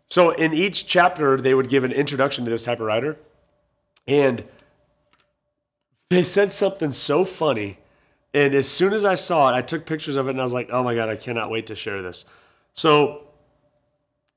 [0.08, 3.18] so in each chapter, they would give an introduction to this type of rider,
[4.08, 4.44] and
[6.10, 7.78] they said something so funny.
[8.34, 10.54] And as soon as I saw it, I took pictures of it, and I was
[10.54, 12.26] like, "Oh my god, I cannot wait to share this."
[12.74, 13.28] So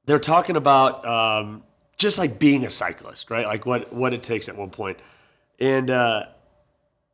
[0.06, 1.62] they're talking about um,
[1.96, 3.46] just like being a cyclist, right?
[3.46, 4.98] Like what what it takes at one point,
[5.60, 6.24] and uh,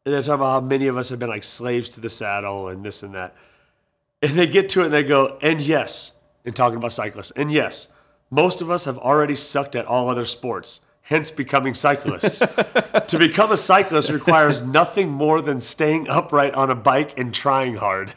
[0.05, 2.85] they're talking about how many of us have been like slaves to the saddle and
[2.85, 3.35] this and that.
[4.23, 6.13] And they get to it and they go, and yes,
[6.45, 7.89] and talking about cyclists, and yes,
[8.31, 12.39] most of us have already sucked at all other sports, hence becoming cyclists.
[12.41, 17.75] to become a cyclist requires nothing more than staying upright on a bike and trying
[17.75, 18.15] hard.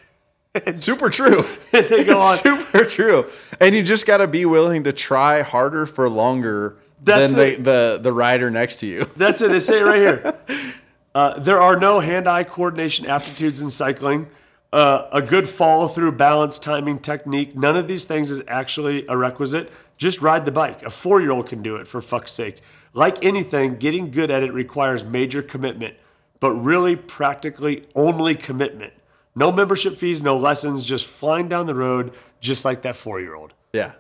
[0.76, 1.44] Super true.
[1.72, 2.36] They go on.
[2.38, 3.26] Super true.
[3.60, 7.72] And you just got to be willing to try harder for longer That's than the,
[7.72, 9.10] the the rider next to you.
[9.18, 9.50] That's it.
[9.50, 10.34] They say it right here.
[11.16, 14.26] Uh, there are no hand-eye coordination aptitudes in cycling.
[14.72, 17.56] uh, a good follow through, balance, timing, technique.
[17.56, 19.72] None of these things is actually a requisite.
[20.04, 20.84] Just ride the bike.
[20.84, 22.60] A four year old can do it for fuck's sake.
[22.92, 25.96] Like anything, getting good at it requires major commitment,
[26.42, 28.92] but really practically only commitment.
[29.34, 33.34] No membership fees, no lessons, just flying down the road, just like that four year
[33.34, 33.54] old.
[33.72, 33.94] Yeah.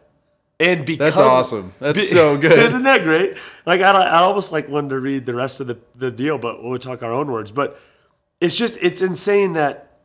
[0.60, 1.74] And because that's awesome.
[1.80, 2.60] That's so good.
[2.60, 3.38] Isn't that great?
[3.66, 6.62] Like I, I almost like wanted to read the rest of the, the deal, but
[6.62, 7.50] we'll talk our own words.
[7.54, 7.80] But
[8.42, 10.00] it's just it's insane that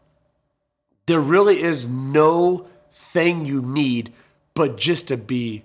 [1.06, 4.12] there really is no thing you need
[4.54, 5.64] but just to be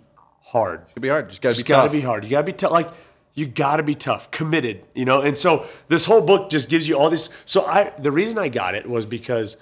[0.54, 0.84] hard.
[0.92, 1.30] It'd be hard.
[1.30, 1.92] Just gotta be It's got to tough.
[1.92, 2.24] be hard.
[2.24, 2.72] You got to be tough.
[2.72, 2.90] Like
[3.34, 4.86] you got to be tough, committed.
[4.96, 5.20] You know.
[5.22, 7.28] And so this whole book just gives you all these.
[7.46, 9.58] So I the reason I got it was because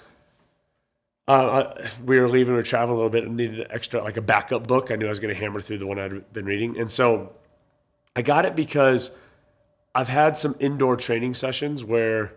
[1.28, 4.02] uh, I- we were leaving, we were traveling a little bit, and needed an extra
[4.02, 4.90] like a backup book.
[4.90, 7.32] I knew I was going to hammer through the one I'd been reading, and so
[8.14, 9.12] I got it because
[9.94, 12.32] I've had some indoor training sessions where,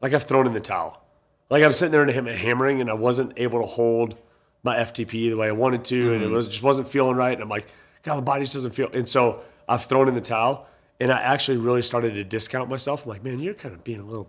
[0.00, 1.00] like, I've thrown in the towel.
[1.48, 4.16] Like I'm sitting there and ham- hammering, and I wasn't able to hold
[4.64, 7.32] my FTP the way I wanted to, and it was just wasn't feeling right.
[7.32, 7.66] And I'm like,
[8.06, 8.88] God, my body just doesn't feel.
[8.92, 10.68] And so I've thrown in the towel,
[11.00, 13.02] and I actually really started to discount myself.
[13.04, 14.28] I'm like, man, you're kind of being a little,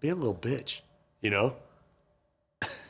[0.00, 0.80] being a little bitch,
[1.20, 1.54] you know,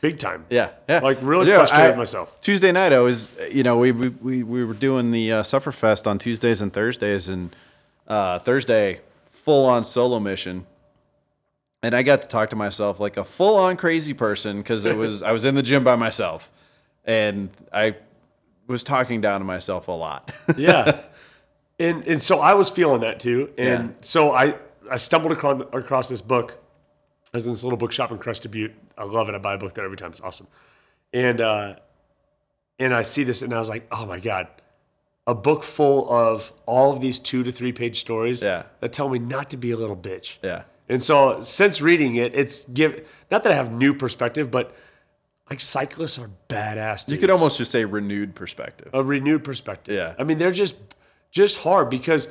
[0.01, 0.47] big time.
[0.49, 1.01] Yeah, yeah.
[1.01, 2.41] Like, really Yeah, frustrated I- myself.
[2.41, 6.07] Tuesday night, I was, you know, we we, we, we were doing the uh, Sufferfest
[6.07, 7.55] on Tuesdays and Thursdays, and
[8.09, 10.67] uh, Thursday, full on solo mission,
[11.83, 14.97] and I got to talk to myself like a full on crazy person because it
[14.97, 16.51] was I was in the gym by myself,
[17.05, 17.97] and I
[18.73, 20.33] was talking down to myself a lot.
[20.57, 21.01] yeah.
[21.79, 23.51] And and so I was feeling that too.
[23.57, 23.95] And Yeah.
[24.01, 24.57] so I
[24.91, 26.59] I stumbled across across this book.
[27.33, 28.75] I was in this little bookshop in Crested Butte.
[28.99, 29.35] I love it.
[29.35, 30.11] I buy a book there every time.
[30.11, 30.49] It's awesome.
[31.13, 31.77] And uh
[32.79, 34.49] and I see this and I was like, oh my God.
[35.27, 38.65] A book full of all of these two to three page stories Yeah.
[38.81, 40.39] that tell me not to be a little bitch.
[40.43, 44.75] yeah, And so since reading it, it's give not that I have new perspective, but
[45.51, 47.09] like cyclists are badass.
[47.11, 48.89] you could almost just say renewed perspective.
[48.93, 49.95] a renewed perspective.
[49.95, 50.15] Yeah.
[50.19, 50.75] I mean, they're just
[51.31, 52.29] just hard because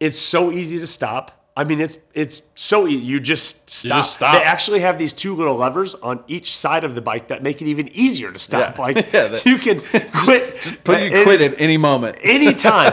[0.00, 1.34] it's so easy to stop.
[1.56, 3.04] I mean, it's it's so easy.
[3.04, 3.96] You just stop.
[3.98, 4.34] just stop.
[4.34, 7.60] They actually have these two little levers on each side of the bike that make
[7.62, 8.76] it even easier to stop.
[8.76, 8.82] Yeah.
[8.82, 10.78] Like Yeah, that- you can quit.
[10.84, 12.18] But you and- quit at any moment.
[12.22, 12.92] anytime.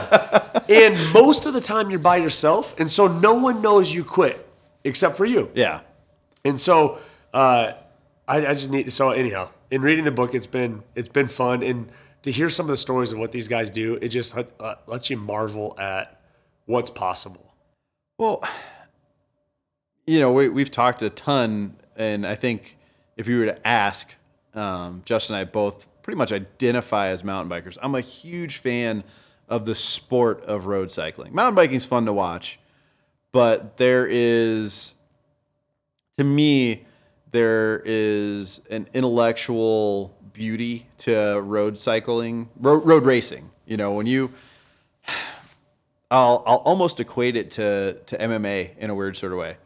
[0.69, 4.47] and most of the time you're by yourself, and so no one knows you quit
[4.83, 5.51] except for you.
[5.53, 5.81] Yeah,
[6.43, 6.99] And so
[7.33, 7.73] uh,
[8.27, 11.27] I, I just need to, so anyhow in reading the book it's been it's been
[11.27, 11.91] fun and
[12.23, 15.09] to hear some of the stories of what these guys do it just uh, lets
[15.09, 16.21] you marvel at
[16.65, 17.53] what's possible.
[18.17, 18.43] Well,
[20.07, 22.77] you know, we, we've talked a ton, and I think
[23.17, 24.07] if you were to ask,
[24.53, 27.77] um, Justin and I both pretty much identify as mountain bikers.
[27.81, 29.03] I'm a huge fan
[29.47, 31.33] of the sport of road cycling.
[31.33, 32.59] Mountain biking is fun to watch,
[33.31, 34.93] but there is,
[36.17, 36.85] to me,
[37.35, 43.51] there is an intellectual beauty to road cycling, road, road racing.
[43.65, 44.31] You know, when you
[46.11, 49.57] I'll I'll almost equate it to to MMA in a weird sort of way.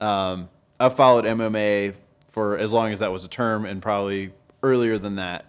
[0.00, 0.48] Um,
[0.80, 1.94] I've followed MMA
[2.32, 5.44] for as long as that was a term, and probably earlier than that.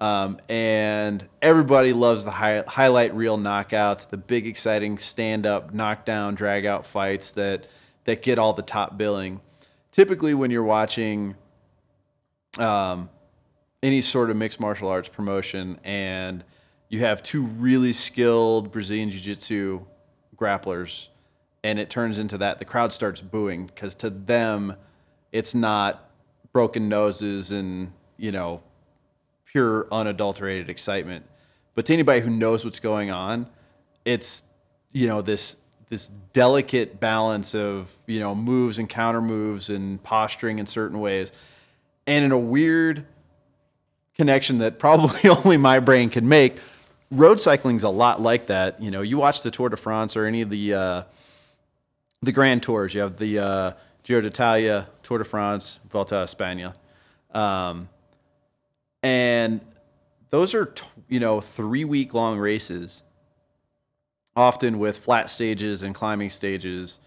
[0.00, 6.34] Um, and everybody loves the high, highlight reel knockouts, the big exciting stand up, knockdown,
[6.34, 7.66] drag out fights that
[8.04, 9.40] that get all the top billing.
[9.96, 11.34] Typically, when you're watching
[12.58, 13.08] um,
[13.82, 16.44] any sort of mixed martial arts promotion and
[16.90, 19.86] you have two really skilled Brazilian Jiu Jitsu
[20.36, 21.08] grapplers
[21.64, 24.76] and it turns into that, the crowd starts booing because to them,
[25.32, 26.10] it's not
[26.52, 28.62] broken noses and, you know,
[29.46, 31.24] pure unadulterated excitement.
[31.74, 33.48] But to anybody who knows what's going on,
[34.04, 34.42] it's,
[34.92, 35.56] you know, this
[35.88, 41.30] this delicate balance of, you know, moves and counter moves and posturing in certain ways.
[42.06, 43.06] And in a weird
[44.16, 46.58] connection that probably only my brain can make.
[47.10, 48.82] Road cycling's a lot like that.
[48.82, 51.02] You know, you watch the Tour de France or any of the uh,
[52.22, 52.94] the Grand Tours.
[52.94, 53.72] You have the uh,
[54.02, 56.74] Giro d'Italia, Tour de France, Vuelta a España,
[57.32, 57.88] um,
[59.02, 59.60] and
[60.30, 60.74] those are
[61.08, 63.04] you know three week long races,
[64.36, 67.00] often with flat stages and climbing stages.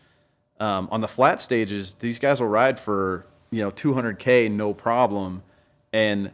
[0.60, 5.44] Um, on the flat stages, these guys will ride for you know 200k no problem,
[5.94, 6.32] and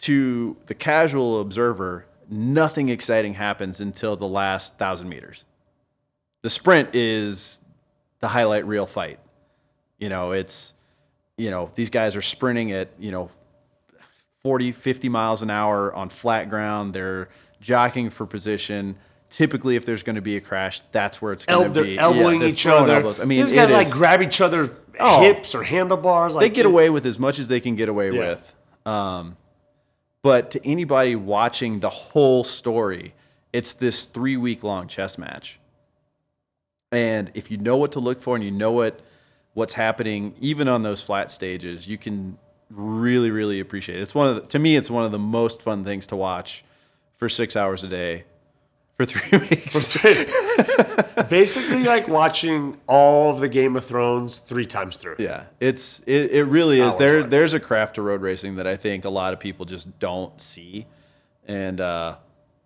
[0.00, 5.44] to the casual observer, nothing exciting happens until the last thousand meters.
[6.42, 7.60] The sprint is
[8.20, 9.18] the highlight reel fight.
[9.98, 10.74] You know, it's,
[11.36, 13.30] you know, these guys are sprinting at, you know,
[14.42, 16.92] 40, 50 miles an hour on flat ground.
[16.92, 17.28] They're
[17.60, 18.96] jockeying for position.
[19.36, 21.98] Typically if there's going to be a crash, that's where it's going to they're be.
[21.98, 22.94] elbowing they're each other.
[22.94, 23.20] elbows.
[23.20, 25.20] I mean, these guys like is- grab each other Oh.
[25.20, 26.34] hips or handlebars.
[26.34, 28.18] Like they get it- away with as much as they can get away Yeah.
[28.18, 28.54] with.
[28.86, 29.36] Um,
[30.22, 33.12] but to anybody watching the whole story,
[33.52, 35.58] it's this three week long chess match.
[36.90, 39.00] And if you know what to look for and you know what
[39.52, 42.38] what's happening, even on those flat stages, you can
[42.70, 44.02] really, really appreciate it.
[44.02, 46.64] It's one of the, to me, it's one of the most fun things to watch
[47.16, 48.24] for six hours a day
[48.98, 49.98] for three weeks.
[51.28, 55.16] basically like watching all of the Game of Thrones three times through.
[55.18, 56.84] Yeah, it's it, it really is.
[56.94, 57.30] Hours There long.
[57.30, 60.40] there's a craft to road racing that I think a lot of people just don't
[60.40, 60.86] see,
[61.46, 62.16] and uh,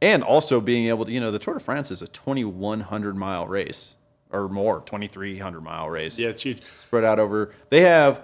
[0.01, 3.47] and also being able to you know the Tour de France is a 2100 mile
[3.49, 3.97] race
[4.31, 6.17] or more 2300 mile race.
[6.19, 6.63] Yeah, it's huge.
[6.77, 7.51] spread out over.
[7.71, 8.23] They have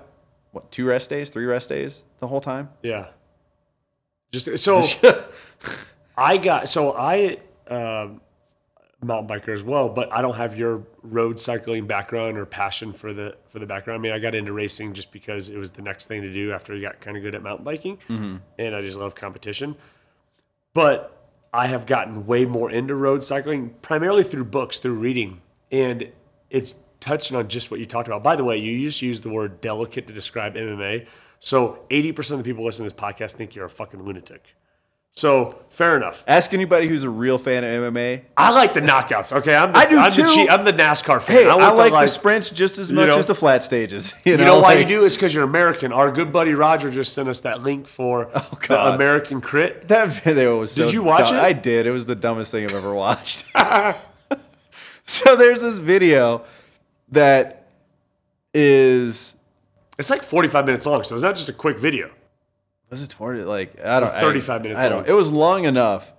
[0.52, 2.68] what two rest days, three rest days the whole time.
[2.82, 3.06] Yeah.
[4.32, 4.84] Just so
[6.16, 7.38] I got so I
[7.68, 8.20] um,
[9.02, 13.12] mountain biker as well, but I don't have your road cycling background or passion for
[13.12, 14.00] the for the background.
[14.00, 16.52] I mean, I got into racing just because it was the next thing to do
[16.52, 17.98] after I got kind of good at mountain biking,
[18.58, 19.76] and I just love competition.
[20.74, 21.12] But
[21.52, 26.10] I have gotten way more into road cycling primarily through books, through reading, and
[26.50, 28.22] it's touching on just what you talked about.
[28.22, 31.06] By the way, you just used the word delicate to describe MMA.
[31.38, 34.54] So 80% of the people listening to this podcast think you're a fucking lunatic.
[35.16, 36.22] So fair enough.
[36.28, 38.20] Ask anybody who's a real fan of MMA.
[38.36, 39.32] I like the knockouts.
[39.34, 40.24] Okay, I'm the, I do I'm too.
[40.24, 41.36] The cheat, I'm the NASCAR fan.
[41.36, 44.14] Hey, I, want like the sprints just as much know- as the flat stages.
[44.26, 45.04] You, You know why like- you do?
[45.06, 45.90] It's because you're American.
[45.90, 48.94] Our good buddy Roger just sent us that link for oh, the Oh, God.
[48.94, 49.88] American Crit.
[49.88, 51.36] That video was so Did you watch dumb.
[51.36, 51.40] it?
[51.40, 51.86] I did.
[51.86, 53.46] It was the dumbest thing I've ever watched.
[55.02, 56.44] so there's this video
[57.12, 57.68] that
[58.52, 59.34] is
[59.98, 62.10] It's like 45 minutes long, so it's not just a quick video.
[62.90, 64.98] Was it 40 like I don't I- 35 minutes I don't.
[64.98, 65.08] long.
[65.08, 66.12] It was long enough.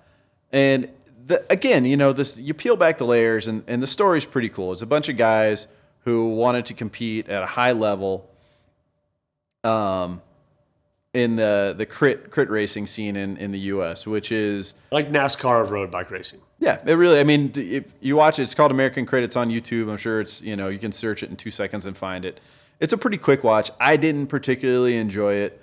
[0.51, 0.89] And
[1.25, 4.49] the, again, you know, this you peel back the layers and and the story's pretty
[4.49, 4.71] cool.
[4.73, 5.67] It's a bunch of guys
[6.05, 8.29] who wanted to compete at a high level
[9.63, 10.21] um
[11.13, 15.61] in the the crit crit racing scene in in the US, which is Like NASCAR
[15.61, 16.39] of road bike racing.
[16.59, 17.19] Yeah, it really.
[17.19, 19.23] I mean, if you watch it, it's called American Crit.
[19.23, 19.89] It's on YouTube.
[19.89, 22.39] I'm sure it's you know you can search it in two seconds and find it.
[22.79, 23.71] It's a pretty quick watch.
[23.79, 25.61] I didn't particularly enjoy it.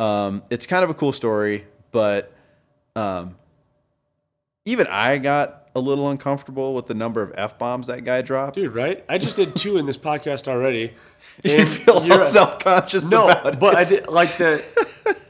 [0.00, 2.32] Um, it's kind of a cool story, but
[2.96, 3.36] um,
[4.64, 8.56] even I got a little uncomfortable with the number of f bombs that guy dropped.
[8.56, 9.04] Dude, right?
[9.10, 10.94] I just did two in this podcast already.
[11.44, 13.76] you feel all self conscious No, about but it.
[13.76, 14.64] I did like the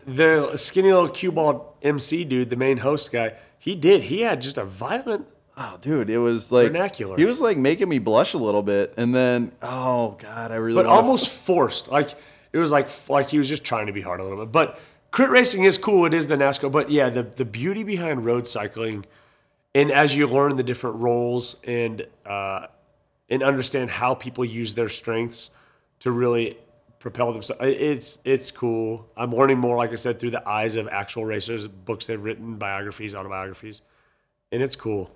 [0.07, 3.35] the skinny little cue ball MC dude, the main host guy.
[3.59, 4.05] He did.
[4.05, 5.27] He had just a violent.
[5.57, 7.17] Oh, dude, it was like Vernacular.
[7.17, 10.81] He was like making me blush a little bit, and then oh god, I really
[10.81, 11.89] but almost forced.
[11.89, 12.15] Like
[12.53, 14.53] it was like like he was just trying to be hard a little bit.
[14.53, 14.79] But
[15.11, 16.05] crit racing is cool.
[16.07, 16.71] It is the NASCAR.
[16.71, 19.07] But yeah, the the beauty behind road cycling,
[19.75, 22.67] and as you learn the different roles and uh,
[23.29, 25.51] and understand how people use their strengths
[26.01, 26.59] to really
[26.99, 29.09] propel themselves, it's it's cool.
[29.17, 32.57] I'm learning more, like I said, through the eyes of actual racers, books they've written,
[32.57, 33.83] biographies, autobiographies,
[34.51, 35.11] and it's cool.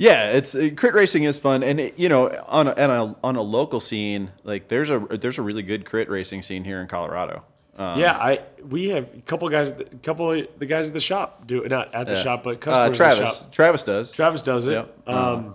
[0.00, 3.16] Yeah, it's uh, crit racing is fun, and it, you know, on a, on a
[3.22, 6.80] on a local scene, like there's a there's a really good crit racing scene here
[6.80, 7.44] in Colorado.
[7.76, 11.00] Um, yeah, I we have a couple guys, a couple of the guys at the
[11.00, 12.22] shop do not at the yeah.
[12.22, 13.52] shop, but uh, customers at the Travis shop.
[13.52, 14.12] Travis does.
[14.12, 14.72] Travis does it.
[14.72, 14.98] Yep.
[15.06, 15.34] Uh-huh.
[15.34, 15.54] Um,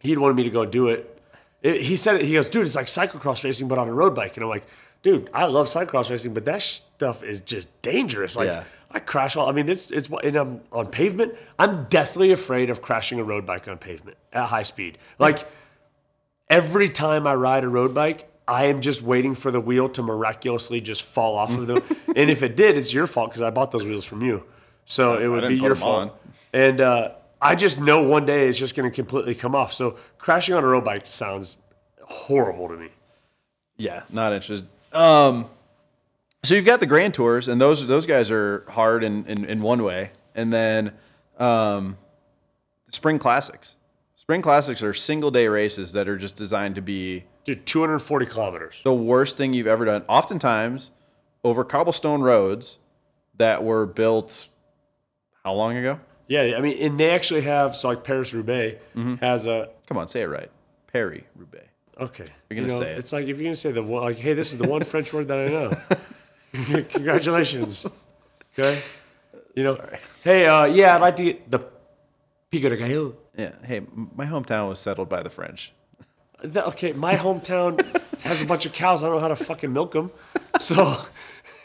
[0.00, 1.22] he'd wanted me to go do it.
[1.62, 1.82] it.
[1.82, 2.24] He said it.
[2.24, 4.36] He goes, dude, it's like cyclocross racing, but on a road bike.
[4.36, 4.66] And I'm like,
[5.02, 8.36] dude, I love cyclocross racing, but that stuff is just dangerous.
[8.36, 8.64] Like, Yeah.
[8.96, 9.46] I crash all.
[9.46, 11.34] I mean, it's it's and I'm on pavement.
[11.58, 14.96] I'm deathly afraid of crashing a road bike on pavement at high speed.
[15.18, 15.46] Like
[16.48, 20.02] every time I ride a road bike, I am just waiting for the wheel to
[20.02, 21.82] miraculously just fall off of them.
[22.16, 24.44] and if it did, it's your fault because I bought those wheels from you.
[24.86, 26.10] So it would be your fault.
[26.10, 26.10] on.
[26.54, 29.74] And uh, I just know one day it's just going to completely come off.
[29.74, 31.58] So crashing on a road bike sounds
[32.02, 32.88] horrible to me.
[33.76, 34.66] Yeah, not interested.
[34.94, 35.50] Um,
[36.42, 39.60] so you've got the Grand Tours, and those those guys are hard in in, in
[39.62, 40.92] one way, and then
[41.38, 41.96] um,
[42.90, 43.76] Spring Classics.
[44.16, 48.80] Spring Classics are single day races that are just designed to be Dude, 240 kilometers.
[48.84, 50.02] the worst thing you've ever done.
[50.08, 50.90] Oftentimes,
[51.44, 52.78] over cobblestone roads
[53.36, 54.48] that were built
[55.44, 56.00] how long ago?
[56.26, 59.16] Yeah, I mean, and they actually have, so like Paris Roubaix Mm-hmm.
[59.24, 60.50] has a, Come on, say it right.
[60.92, 61.68] Perry Roubaix.
[62.00, 62.26] okay.
[62.50, 62.98] You're gonna say it.
[62.98, 64.82] It's like if you're going to say the one, like, hey, this is the one
[64.82, 65.76] French word that I know.
[66.90, 67.86] Congratulations.
[68.58, 68.80] Okay.
[69.54, 69.76] You know,
[70.24, 71.58] hey, uh, yeah, I'd like to get the
[72.50, 73.14] Pico de Gallo.
[73.36, 73.52] Yeah.
[73.62, 75.72] Hey, m- my hometown was settled by the French.
[76.42, 77.80] The- okay, my hometown
[78.20, 79.02] has a bunch of cows.
[79.02, 80.10] I don't know how to fucking milk them.
[80.58, 81.02] So,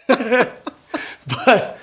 [0.07, 1.77] but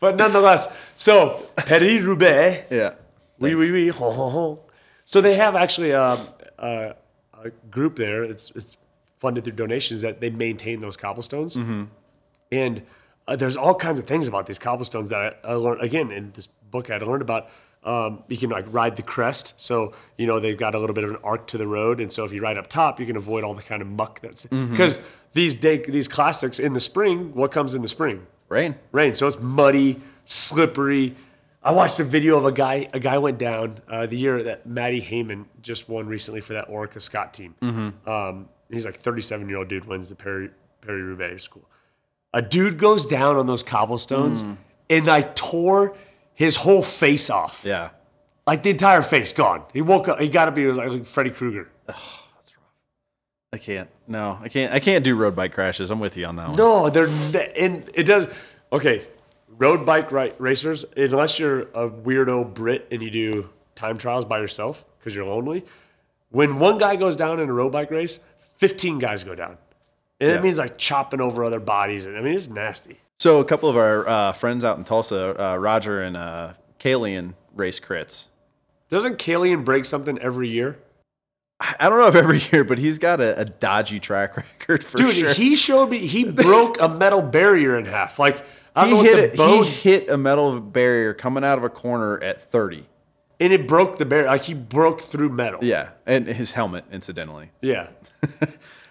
[0.00, 2.94] but nonetheless, so Paris Roubaix, Yeah.
[3.38, 4.60] oui oui oui, ho ho ho.
[5.04, 6.16] So they have actually a,
[6.58, 6.94] a,
[7.44, 8.24] a group there.
[8.24, 8.76] It's it's
[9.18, 11.56] funded through donations that they maintain those cobblestones,
[12.50, 12.82] and
[13.26, 16.32] uh, there's all kinds of things about these cobblestones that I, I learned again in
[16.32, 16.90] this book.
[16.90, 17.48] I learned about.
[17.84, 21.04] Um, you can like ride the crest, so you know they've got a little bit
[21.04, 23.16] of an arc to the road, and so if you ride up top, you can
[23.16, 25.00] avoid all the kind of muck that's because
[25.32, 27.32] these day these classics in the spring.
[27.34, 28.26] What comes in the spring?
[28.48, 28.74] Rain.
[28.92, 29.14] rain.
[29.14, 31.14] So it's muddy, slippery.
[31.62, 32.88] I watched a video of a guy.
[32.92, 36.68] A guy went down uh, the year that Matty Hayman just won recently for that
[36.68, 37.54] Orica Scott team.
[38.06, 41.62] Um, he's like 37 year old dude wins the Perry Perry Roubaix school.
[42.32, 44.56] A dude goes down on those cobblestones, mm.
[44.90, 45.96] and I tore
[46.34, 47.62] his whole face off.
[47.64, 47.90] Yeah.
[48.46, 49.64] Like the entire face gone.
[49.72, 50.20] He woke up.
[50.20, 51.68] He got to be like Freddy Krueger.
[53.52, 53.88] I can't.
[54.06, 54.72] No, I can't.
[54.72, 55.90] I can't do road bike crashes.
[55.90, 56.56] I'm with you on that one.
[56.56, 57.08] No, they're
[57.56, 58.26] and it does.
[58.72, 59.06] Okay,
[59.48, 64.38] road bike ri- racers, unless you're a weirdo Brit and you do time trials by
[64.38, 65.64] yourself because you're lonely.
[66.30, 68.20] When one guy goes down in a road bike race,
[68.58, 69.56] 15 guys go down,
[70.20, 70.36] and Yeah.
[70.38, 72.06] it means like chopping over other bodies.
[72.06, 72.98] And I mean, it's nasty.
[73.20, 77.34] So a couple of our uh, friends out in Tulsa, uh, Roger and uh, Kalian,
[77.54, 78.28] race crits.
[78.90, 80.78] Doesn't Kalian break something every year?
[81.60, 84.96] I don't know if every year, but he's got a, a dodgy track record for
[84.98, 85.32] Dude, sure.
[85.34, 88.18] he showed me he broke a metal barrier in half.
[88.20, 88.44] Like
[88.76, 89.30] I don't He know hit what it.
[89.32, 92.86] the bone, He hit a metal barrier coming out of a corner at 30.
[93.40, 94.26] and it broke the barrier.
[94.28, 95.58] Like he broke through metal.
[95.64, 97.50] Yeah, and his helmet, incidentally.
[97.60, 97.88] yeah.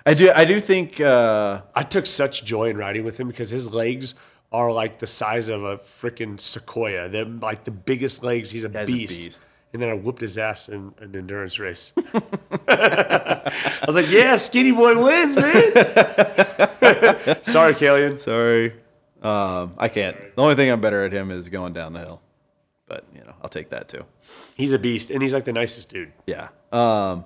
[0.07, 0.31] I do.
[0.33, 1.01] I do think.
[1.01, 4.15] Uh, I took such joy in riding with him because his legs
[4.53, 7.09] are like the size of a freaking sequoia.
[7.09, 8.49] They're like the biggest legs.
[8.49, 9.19] He's a, Guy's a beast.
[9.19, 9.45] beast.
[9.73, 11.91] And then I whooped his ass in an endurance race.
[12.69, 15.71] I was like, "Yeah, skinny boy wins, man."
[17.43, 18.17] Sorry, Kalian.
[18.19, 18.73] sorry,
[19.21, 20.15] um, I can't.
[20.35, 22.21] The only thing I'm better at him is going down the hill.
[22.87, 24.05] But you know, I'll take that too.
[24.55, 26.13] He's a beast, and he's like the nicest dude.
[26.25, 26.47] Yeah.
[26.71, 27.25] Um,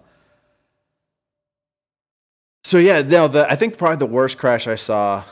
[2.71, 5.25] so yeah, no, the I think probably the worst crash I saw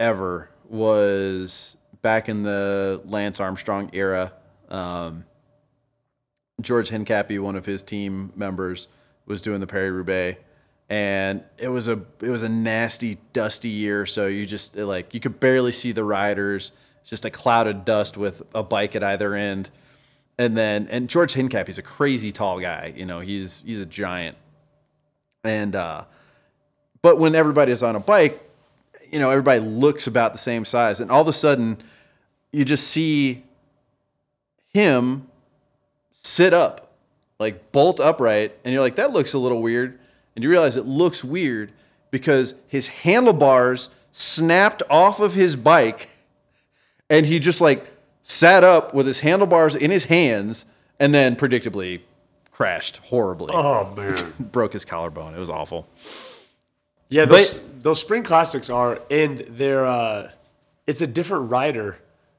[0.00, 4.32] ever was back in the Lance Armstrong era.
[4.68, 5.24] Um,
[6.60, 8.88] George Hincapie, one of his team members,
[9.24, 10.40] was doing the Perry Roubaix,
[10.88, 14.04] and it was a it was a nasty, dusty year.
[14.04, 16.72] So you just like you could barely see the riders.
[17.02, 19.70] It's just a cloud of dust with a bike at either end.
[20.40, 22.92] And then and George Hincap, he's a crazy tall guy.
[22.96, 24.36] You know, he's he's a giant.
[25.44, 26.06] And uh
[27.02, 28.40] but when everybody's on a bike,
[29.10, 31.00] you know, everybody looks about the same size.
[31.00, 31.78] And all of a sudden
[32.52, 33.42] you just see
[34.72, 35.26] him
[36.12, 36.92] sit up,
[37.38, 39.98] like bolt upright, and you're like, that looks a little weird.
[40.34, 41.72] And you realize it looks weird
[42.10, 46.08] because his handlebars snapped off of his bike
[47.08, 47.92] and he just like
[48.22, 50.66] sat up with his handlebars in his hands
[50.98, 52.00] and then predictably
[52.50, 53.52] crashed horribly.
[53.54, 54.34] Oh man.
[54.40, 55.34] Broke his collarbone.
[55.34, 55.88] It was awful.
[57.10, 60.30] Yeah, those those spring classics are, and they're uh,
[60.86, 61.98] it's a different rider,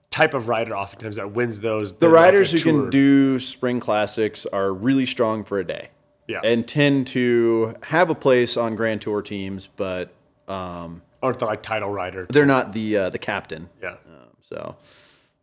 [0.10, 1.94] type of rider, oftentimes that wins those.
[1.94, 5.90] The like riders a who can do spring classics are really strong for a day.
[6.28, 6.40] Yeah.
[6.44, 10.14] And tend to have a place on Grand Tour teams, but
[10.48, 12.26] um, aren't the like title rider.
[12.30, 13.70] they're not the uh, the captain.
[13.82, 13.92] Yeah.
[13.92, 14.78] Um, so,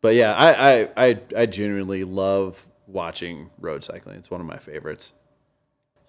[0.00, 4.16] but yeah, I, I I I genuinely love watching road cycling.
[4.16, 5.12] It's one of my favorites.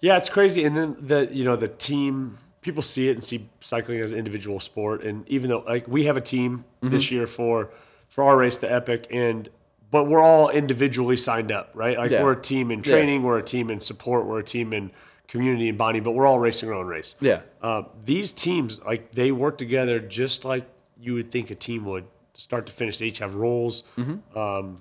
[0.00, 0.64] Yeah, it's crazy.
[0.64, 4.18] And then the you know the team people see it and see cycling as an
[4.18, 5.02] individual sport.
[5.02, 6.94] And even though like we have a team Mm-hmm.
[6.94, 7.70] this year for
[8.08, 9.48] for our race, the Epic, and
[9.90, 11.98] but we're all individually signed up, right?
[11.98, 12.22] Like Yeah.
[12.22, 14.90] we're a team in training, we're a team in support, we're a team in
[15.28, 17.14] community and bonding, but we're all racing our own race.
[17.20, 17.42] Yeah.
[17.62, 20.64] Uh, these teams like they work together just like
[20.98, 22.04] you would think a team would,
[22.34, 22.98] start to finish.
[22.98, 23.82] They each have roles.
[23.98, 24.38] Mm-hmm.
[24.38, 24.80] Um,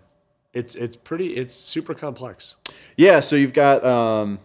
[0.53, 2.55] it's it's pretty it's super complex.
[2.95, 4.39] Yeah, so you've got, um,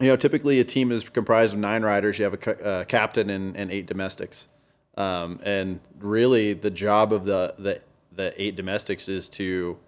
[0.00, 2.18] you know, typically a team is comprised of nine riders.
[2.18, 4.48] You have a uh, captain and, and eight domestics,
[4.96, 7.80] um, and really the job of the, the
[8.12, 9.78] the eight domestics is to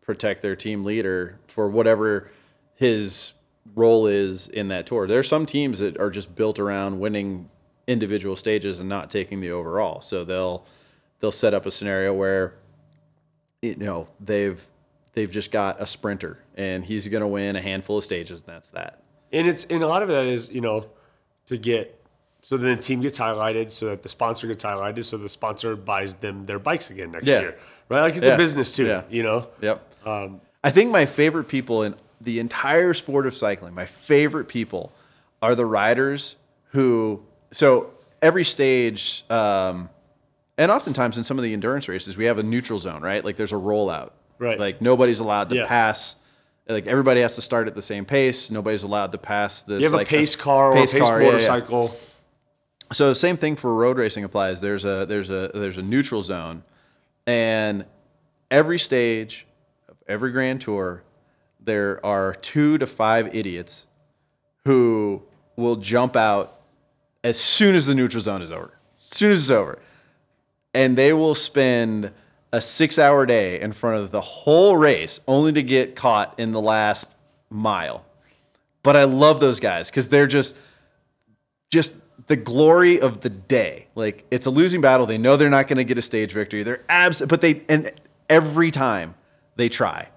[0.00, 2.30] protect their team leader for whatever
[2.74, 3.32] his
[3.74, 5.06] role is in that tour.
[5.06, 7.48] There are some teams that are just built around winning
[7.86, 10.00] individual stages and not taking the overall.
[10.00, 10.64] So they'll
[11.20, 12.54] they'll set up a scenario where
[13.62, 14.62] you know they've
[15.14, 18.48] they've just got a sprinter and he's going to win a handful of stages and
[18.48, 19.02] that's that
[19.34, 20.86] And it's and a lot of that is you know
[21.46, 22.00] to get
[22.40, 25.76] so then the team gets highlighted so that the sponsor gets highlighted so the sponsor
[25.76, 27.40] buys them their bikes again next Yeah.
[27.40, 27.56] year
[27.90, 28.34] right like it's Yeah.
[28.34, 29.02] a business too Yeah.
[29.10, 29.82] you know yep
[30.62, 34.92] i think my favorite people in the entire sport of cycling my favorite people
[35.42, 36.36] are the riders
[36.72, 37.90] who so
[38.22, 39.90] every stage um,
[40.56, 43.36] and oftentimes in some of the endurance races we have a neutral zone right like
[43.36, 44.58] there's a rollout Right.
[44.58, 46.16] like nobody's allowed to pass
[46.68, 48.50] like everybody has to start at the same pace.
[48.50, 49.80] Nobody's allowed to pass this.
[49.80, 51.32] You have like, a pace car or a pace car, yeah, yeah.
[51.32, 51.96] motorcycle.
[52.92, 54.60] So same thing for road racing applies.
[54.60, 56.62] There's a there's a there's a neutral zone,
[57.26, 57.84] and
[58.50, 59.46] every stage
[59.88, 61.02] of every Grand Tour,
[61.60, 63.86] there are two to five idiots
[64.64, 65.22] who
[65.56, 66.60] will jump out
[67.22, 68.78] as soon as the neutral zone is over.
[68.98, 69.78] As soon as it's over,
[70.72, 72.12] and they will spend
[72.54, 76.60] a six-hour day in front of the whole race only to get caught in the
[76.60, 77.10] last
[77.50, 78.04] mile.
[78.84, 80.56] But I love those guys because they're just
[81.72, 81.94] just
[82.28, 83.88] the glory of the day.
[83.96, 85.04] Like it's a losing battle.
[85.04, 86.62] They know they're not going to get a stage victory.
[86.62, 87.90] They're abs, but they and
[88.30, 89.16] every time
[89.56, 90.10] they try.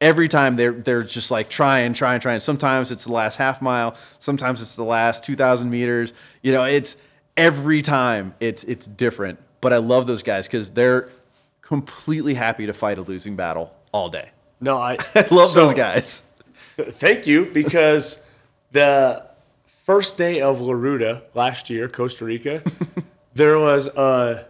[0.00, 2.38] Every time they're they're just like trying, trying, trying.
[2.38, 3.96] Sometimes it's the last half mile.
[4.20, 6.12] Sometimes it's the last two thousand meters.
[6.40, 6.96] You know, it's
[7.36, 9.40] every time it's it's different.
[9.60, 11.10] But I love those guys because they're
[11.68, 14.30] completely happy to fight a losing battle all day.
[14.58, 16.22] No, I, I love so- those guys.
[16.78, 18.18] Thank you, because
[18.72, 19.26] the
[19.84, 22.62] first day of La Ruta last year, Costa Rica,
[23.34, 24.44] there was uh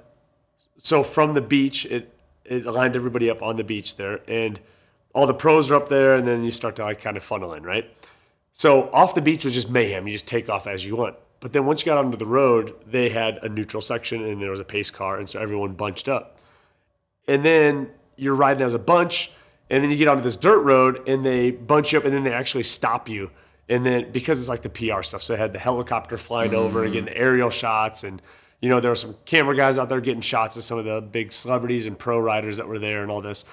[0.77, 2.13] so from the beach, it
[2.45, 4.61] it lined everybody up on the beach there, and
[5.13, 7.53] all the pros are up there, and then you start to like kind of funnel
[7.55, 7.91] in, right?
[8.53, 10.07] So off the beach was just mayhem.
[10.07, 11.17] You just take off as you want.
[11.41, 14.51] But then once you got onto the road, they had a neutral section and there
[14.51, 16.38] was a pace car, and so everyone bunched up
[17.29, 19.31] and then you're riding as a bunch,
[19.71, 22.25] and then you get onto this dirt road, and they bunch you up, and then
[22.25, 23.31] they actually stop you.
[23.69, 26.83] And then because it's like the PR stuff, so they had the helicopter flying over
[26.83, 27.05] and mm-hmm.
[27.05, 28.23] getting the aerial shots, and
[28.61, 31.01] you know there were some camera guys out there getting shots of some of the
[31.01, 33.45] big celebrities and pro riders that were there and all this.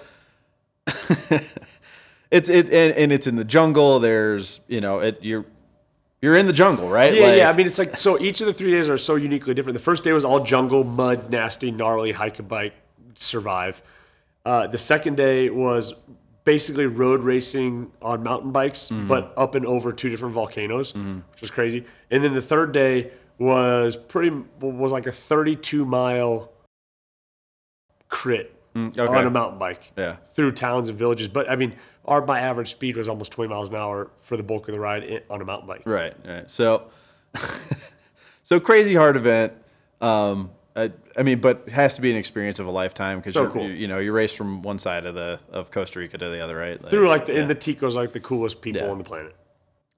[2.31, 3.99] it's it and, and it's in the jungle.
[4.01, 5.45] There's you know it you're
[6.21, 7.13] you're in the jungle, right?
[7.15, 7.51] Yeah, Like- yeah.
[7.51, 8.19] I mean, it's like so.
[8.21, 9.77] Each of the three days are so uniquely different.
[9.77, 12.75] The first day was all jungle, mud, nasty, gnarly, hike a bike,
[13.15, 13.83] survive.
[14.45, 15.95] Uh, the second day was
[16.45, 19.07] basically road racing on mountain bikes, mm-hmm.
[19.07, 21.21] but up and over two different volcanoes, mm-hmm.
[21.31, 21.85] which was crazy.
[22.11, 24.31] And then the third day was pretty
[24.61, 26.53] was like a 32 mile
[28.09, 29.15] crit mm, okay.
[29.15, 30.17] on a mountain bike Yeah.
[30.35, 31.29] through towns and villages.
[31.29, 31.75] But I mean,
[32.05, 34.81] our my average speed was almost 20 miles an hour for the bulk of the
[34.81, 35.83] ride on a mountain bike.
[35.85, 36.51] Right, right.
[36.51, 36.91] So,
[38.43, 39.55] so crazy hard event.
[40.01, 43.35] Um, I, I mean, but it has to be an experience of a lifetime because
[43.35, 43.67] So oh, you're, cool.
[43.69, 46.41] you, you know you race from one side of the of Costa Rica to the
[46.41, 46.81] other, right?
[46.81, 48.91] Like, through like the, and the Tico's like the coolest people Yeah.
[48.91, 49.35] on the planet.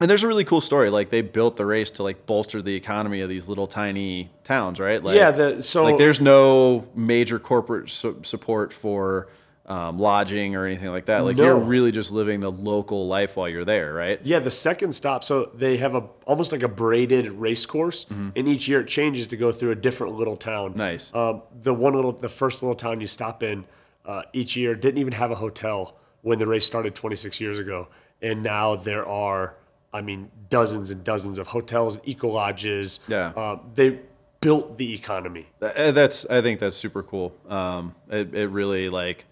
[0.00, 0.90] and there's a really cool story.
[0.90, 4.80] Like they built the race to like bolster the economy of these little tiny towns,
[4.80, 5.02] right?
[5.02, 9.28] Like, yeah, the so like there's no major corporate su- support for
[9.66, 11.20] um, lodging or anything like that.
[11.20, 14.20] Like you're really just living the local life while you're there, right?
[14.22, 15.24] yeah the second stop.
[15.24, 19.26] So they have a almost like a braided race course, and each year it changes
[19.28, 20.70] to go through a different little town.
[20.70, 20.78] Mm-hmm.
[20.78, 21.14] Nice.
[21.14, 23.64] Um, the one little, the first little town you stop in
[24.04, 27.88] uh, each year didn't even have a hotel when the race started 26 years ago,
[28.22, 29.54] and now there are,
[29.92, 33.00] I mean, dozens and dozens of hotels and eco lodges.
[33.08, 33.28] Yeah.
[33.36, 34.00] Uh, they
[34.40, 35.46] built the economy.
[35.62, 37.34] Uh, That's I think that's super cool.
[37.48, 39.24] Um, it, it really like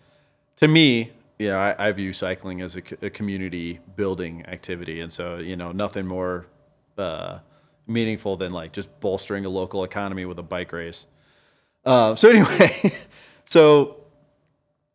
[0.56, 5.38] to me, yeah, I, I view cycling as a, a community building activity, and so
[5.38, 6.46] you know nothing more
[6.98, 7.38] uh,
[7.86, 11.06] meaningful than like just bolstering a local economy with a bike race.
[11.84, 12.92] Uh, so anyway,
[13.44, 13.96] so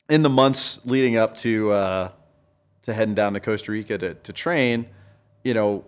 [0.10, 2.12] in the months leading up to uh,
[2.84, 4.88] to heading down to Costa Rica to, to train,
[5.44, 5.86] you know,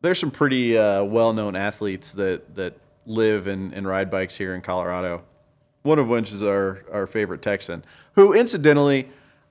[0.00, 4.60] there's some pretty uh, well-known athletes that that live and, and ride bikes here in
[4.60, 5.22] Colorado.
[5.82, 7.84] One of which is our our favorite Texan,
[8.16, 9.08] who incidentally,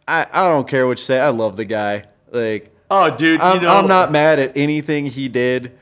[0.08, 2.06] I, I don't care what you say, I love the guy.
[2.32, 5.78] Like Oh, dude, I'm, know, I'm not mad at anything he did.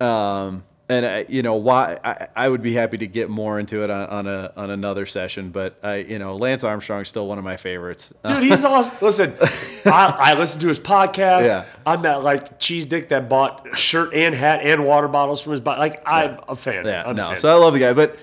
[0.00, 3.84] Um, and I, you know why I, I would be happy to get more into
[3.84, 7.36] it on, on a on another session, but I you know Lance Armstrong's still one
[7.36, 8.14] of my favorites.
[8.26, 8.94] Dude, he's awesome.
[9.02, 9.36] Listen,
[9.84, 11.44] I, I listen to his podcast.
[11.44, 11.66] Yeah.
[11.84, 15.60] I'm that like cheese dick that bought shirt and hat and water bottles from his
[15.60, 15.78] bike.
[15.78, 16.86] Like I'm a fan.
[16.86, 17.28] Yeah, I'm no.
[17.28, 17.36] fan.
[17.36, 18.16] So I love the guy, but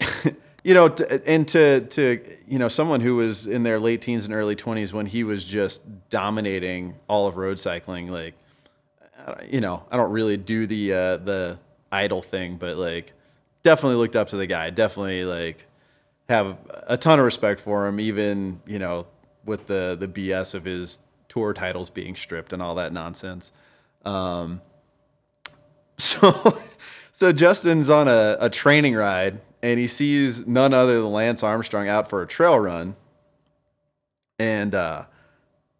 [0.68, 4.26] you know, t- and to to you know someone who was in their late teens
[4.26, 8.34] and early twenties when he was just dominating all of road cycling, like
[9.48, 11.58] you know, I don't really do the uh, the
[11.90, 13.14] idol thing, but like
[13.62, 14.68] definitely looked up to the guy.
[14.68, 15.64] Definitely like
[16.28, 19.06] have a ton of respect for him, even you know
[19.46, 20.98] with the the BS of his
[21.30, 23.52] tour titles being stripped and all that nonsense.
[24.04, 24.60] Um,
[25.96, 26.58] so
[27.10, 31.88] so Justin's on a, a training ride and he sees none other than Lance Armstrong
[31.88, 32.96] out for a trail run.
[34.38, 35.06] And uh,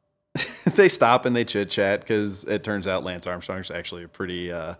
[0.74, 4.50] they stop and they chit chat because it turns out Lance Armstrong's actually a pretty,
[4.50, 4.74] uh,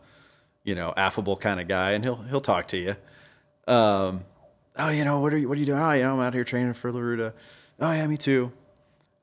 [0.64, 2.96] you know, affable kind of guy, and he'll he'll talk to you.
[3.72, 4.24] Um,
[4.76, 5.78] oh, you know, what are you what are you doing?
[5.78, 7.34] Oh, you know, I'm out here training for La Ruta.
[7.80, 8.52] Oh yeah, me too.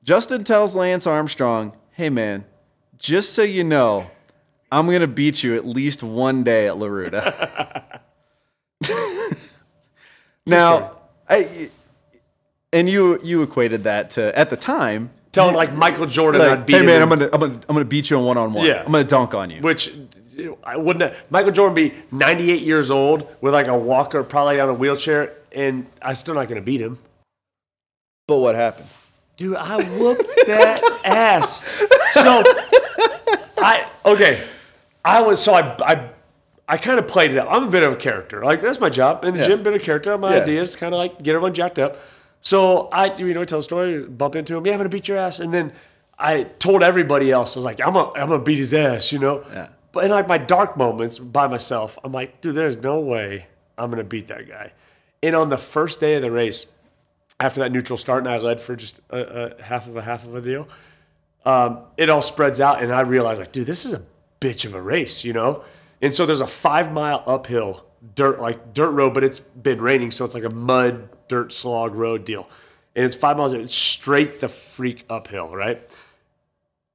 [0.02, 2.44] Justin tells Lance Armstrong, "Hey man,
[2.96, 4.10] just so you know,
[4.72, 8.00] I'm gonna beat you at least one day at La Ruta."
[10.46, 10.92] now,
[11.28, 11.70] I
[12.72, 15.10] and you you equated that to at the time.
[15.32, 17.74] Telling like Michael Jordan Like, I'd beat hey man, in- I'm gonna, I'm gonna I'm
[17.74, 18.64] gonna beat you on one on one.
[18.66, 18.82] Yeah.
[18.86, 19.60] I'm gonna dunk on you.
[19.60, 19.92] which
[20.64, 21.14] I wouldn't.
[21.30, 25.86] Michael Jordan be 98 years old with like a walker, probably on a wheelchair, and
[26.02, 26.98] I'm still not going to beat him.
[28.28, 28.88] But what happened?
[29.38, 31.64] Dude, I whooped that ass.
[32.12, 32.42] So
[33.58, 34.42] I okay.
[35.04, 36.10] I was so I I
[36.68, 37.46] I kind of played it up.
[37.50, 38.42] I'm a bit of a character.
[38.42, 39.46] Like that's my job in the Yeah.
[39.46, 39.62] gym.
[39.62, 40.16] Bit of a character.
[40.18, 40.42] My Yeah.
[40.42, 41.96] idea is to kind of like get everyone jacked up.
[42.40, 44.66] So I you know tell a story, bump into him.
[44.66, 45.72] Yeah, I'm gonna beat your ass, and then
[46.18, 47.56] I told everybody else.
[47.56, 49.12] I was like, I'm gonna I'm gonna beat his ass.
[49.12, 49.44] You know.
[49.52, 49.68] Yeah.
[49.92, 53.46] But in like my dark moments by myself, I'm like, dude, there's no way
[53.78, 54.72] I'm gonna beat that guy.
[55.22, 56.66] And on the first day of the race,
[57.40, 60.26] after that neutral start, and I led for just a, a half of a half
[60.26, 60.68] of a deal.
[61.44, 64.02] Um, it all spreads out, and I realized, like, dude, this is a
[64.40, 65.62] bitch of a race, you know.
[66.00, 70.10] And so there's a five mile uphill dirt, like dirt road, but it's been raining,
[70.10, 72.48] so it's like a mud dirt slog road deal,
[72.94, 73.52] and it's five miles.
[73.52, 75.80] It's straight the freak uphill, right?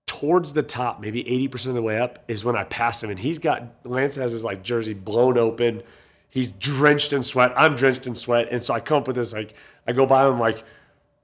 [0.06, 3.10] Towards the top, maybe 80% of the way up, is when I pass him.
[3.10, 5.82] And he's got, Lance has his like jersey blown open.
[6.30, 7.54] He's drenched in sweat.
[7.56, 8.50] I'm drenched in sweat.
[8.52, 9.56] And so I come up with this, like,
[9.88, 10.64] I go by him, like,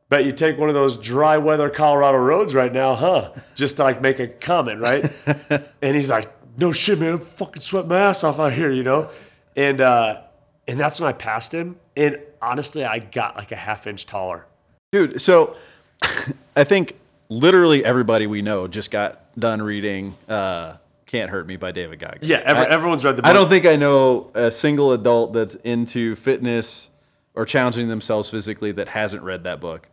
[0.09, 3.31] bet you take one of those dry weather Colorado roads right now, huh?
[3.55, 5.11] Just to like make a comment, right?
[5.81, 8.83] and he's like, no shit, man, I'm fucking sweating my ass off out here, you
[8.83, 9.09] know?
[9.55, 10.21] And, uh,
[10.67, 11.77] and that's when I passed him.
[11.95, 14.45] And honestly, I got like a half inch taller.
[14.91, 15.55] Dude, so
[16.55, 16.95] I think
[17.29, 22.27] literally everybody we know just got done reading uh, Can't Hurt Me by David Goggins.
[22.29, 23.29] Yeah, every, I- everyone's read the book.
[23.29, 26.89] I don't think I know a single adult that's into fitness
[27.35, 29.87] or challenging themselves physically that hasn't read that book.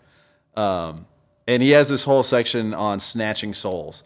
[0.56, 1.06] Um,
[1.46, 4.02] and he has this whole section on snatching souls.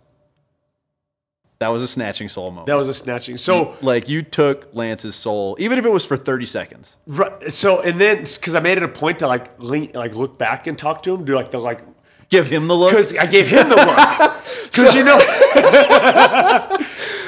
[1.60, 2.66] That was a snatching soul moment.
[2.68, 3.36] that was a snatching.
[3.36, 6.96] So, like you took Lance's soul, even if it was for 30 seconds.
[7.06, 7.52] Right.
[7.52, 10.68] So and then because I made it a point to like lean, like look back
[10.68, 11.80] and talk to him, do like the like
[12.30, 12.90] Give him the look.
[12.90, 14.34] because I gave him the look.
[14.68, 15.18] Because you know,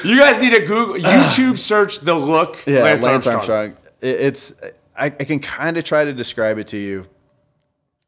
[0.04, 2.58] you guys need to Google YouTube search the look.
[2.66, 3.58] Yeah, Lance, Lance, Armstrong.
[3.60, 3.86] Armstrong.
[4.00, 4.54] It- It's
[4.96, 7.06] I, I can kind of try to describe it to you,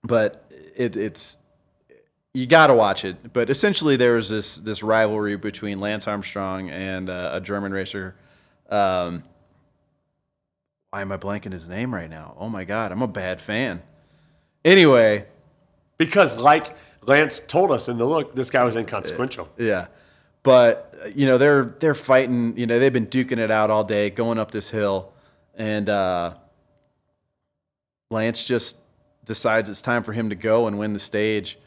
[0.05, 0.45] but
[0.77, 1.39] it, it's
[2.35, 3.33] you got to watch it.
[3.33, 8.15] But essentially, there was this this rivalry between Lance Armstrong and uh, a German racer.
[8.71, 9.23] Um,
[10.91, 12.35] why am I blanking his name right now?
[12.39, 13.83] Oh my god, I'm a bad fan.
[14.65, 15.27] Anyway,
[15.99, 16.77] Because like
[17.07, 19.49] Lance told us in the look, this guy was inconsequential.
[19.59, 19.87] Yeah.
[20.43, 24.11] But you know, they're they're fighting, you know, they've been duking it out all day,
[24.11, 25.13] going up this hill,
[25.55, 26.35] and uh
[28.11, 28.77] Lance just
[29.25, 31.59] decides it's time for him to go and win the stage.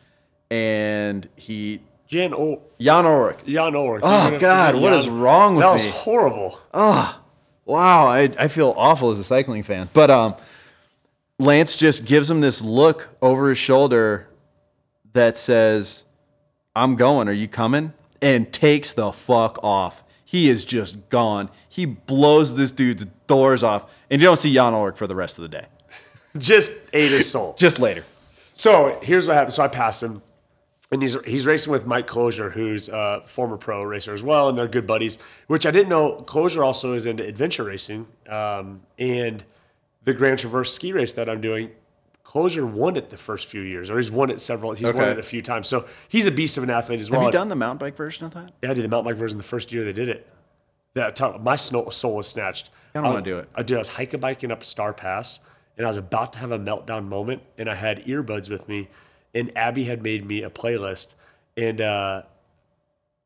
[0.60, 3.46] And he Jan o- Jan Ullrich.
[3.46, 4.00] Jan Ullrich.
[4.04, 5.00] Oh, God, what Jan.
[5.00, 5.92] is wrong with That was me?
[5.92, 6.60] horrible.
[6.74, 9.90] Wow, I, I feel awful as a cycling fan.
[9.94, 10.36] But um
[11.40, 14.30] Lance just gives him this look over his shoulder
[15.12, 16.04] that says,
[16.76, 17.92] I'm going, are you coming?
[18.22, 20.04] And takes the fuck off.
[20.24, 21.50] He is just gone.
[21.68, 23.92] He blows this dude's doors off.
[24.10, 25.66] And you don't see Jan Ullrich for the rest of the day.
[26.38, 27.56] Just ate his soul.
[27.60, 28.04] Just later.
[28.54, 29.54] So here's what happened.
[29.54, 30.22] So I passed him,
[30.92, 34.58] and he's he's racing with Mike Kloser, who's a former pro racer as well, and
[34.58, 35.18] they're good buddies.
[35.48, 36.24] Which I didn't know.
[36.28, 39.44] Kloser also is into adventure racing, um, and
[40.04, 41.72] the Grand Traverse ski race that I'm doing.
[42.24, 44.74] Kloser won it the first few years, or he's won it several.
[44.74, 45.68] He's won it a few times.
[45.68, 47.22] So he's a beast of an athlete as well.
[47.22, 48.52] Have you done the mountain bike version of that?
[48.62, 50.28] Yeah, I did the mountain bike version the first year they did it.
[50.96, 52.70] That my soul was snatched.
[52.94, 53.50] I don't wanna do it.
[53.54, 53.76] I did.
[53.76, 55.40] I was hiking biking up Star Pass,
[55.78, 58.88] and I was about to have a meltdown moment, and I had earbuds with me,
[59.36, 61.14] and Abby had made me a playlist,
[61.56, 62.24] and uh,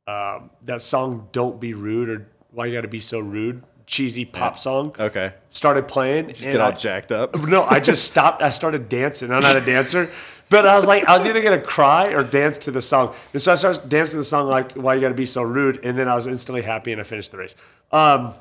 [0.08, 4.24] um, that song "Don't Be Rude" or "Why You Got to Be So Rude." cheesy
[4.24, 5.34] pop song Okay.
[5.50, 6.26] started playing.
[6.28, 7.36] and Get all I- jacked up.
[7.48, 8.44] no, I just stopped.
[8.44, 9.32] I started dancing.
[9.32, 10.08] I'm not a dancer,
[10.52, 13.16] but I was like, I was either gonna cry or dance to the song.
[13.34, 15.80] And so I started dancing to the song, like "Why You Gotta Be So Rude,"
[15.84, 17.56] and then I was instantly happy and I finished the race.
[17.92, 18.34] Um,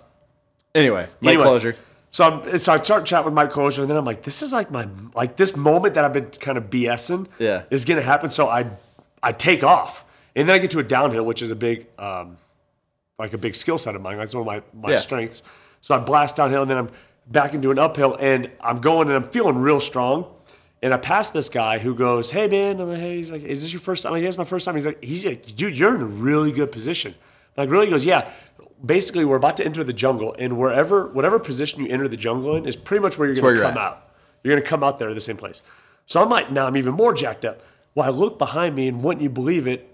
[0.75, 1.47] Anyway, my Anyway.
[1.49, 1.77] Kloser.
[2.11, 4.53] So I'm, so I start chatting with Mike Kloser, and then I'm like, this is
[4.53, 7.27] like my like this moment that I've been kind of BSing.
[7.39, 7.65] Yeah.
[7.71, 8.31] is gonna happen.
[8.31, 8.67] So I
[9.23, 10.05] I take off,
[10.35, 12.37] and then I get to a downhill, which is a big um,
[13.19, 14.17] like a big skill set of mine.
[14.17, 15.01] That's one of my my Yeah.
[15.01, 15.43] strengths.
[15.81, 16.91] So I blast downhill, and then I'm
[17.31, 20.27] back into an uphill, and I'm going, and I'm feeling real strong.
[20.81, 23.63] And I pass this guy who goes, "Hey man," I'm like, "Hey," he's like, "Is
[23.63, 25.57] this your first time?" I'm like, "Yeah, it's my first time." He's like, "He's like,
[25.57, 27.15] dude, you're in a really good position."
[27.57, 27.87] Like, really?
[27.87, 28.31] He goes, "Yeah."
[28.85, 32.55] Basically, we're about to enter the jungle, and wherever, whatever position you enter the jungle
[32.57, 33.79] in is pretty much where you're going to come at.
[33.79, 34.09] out.
[34.45, 35.63] You're going to come out there the same place.
[36.07, 37.61] So I'm like, now I'm even more jacked up.
[37.95, 39.89] Well, I look behind me, and wouldn't you believe it?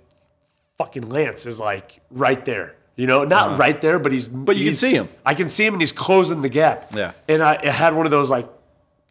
[0.76, 2.74] Fucking Lance is like right there.
[2.96, 4.26] You know, not right there, but he's.
[4.28, 4.58] But Uh-huh.
[4.60, 5.08] you can see him.
[5.24, 6.94] I can see him, and he's closing the gap.
[6.94, 7.12] Yeah.
[7.26, 8.48] And I, I had one of those like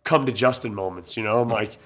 [0.04, 1.18] come to Justin moments.
[1.18, 1.78] You know, I'm like,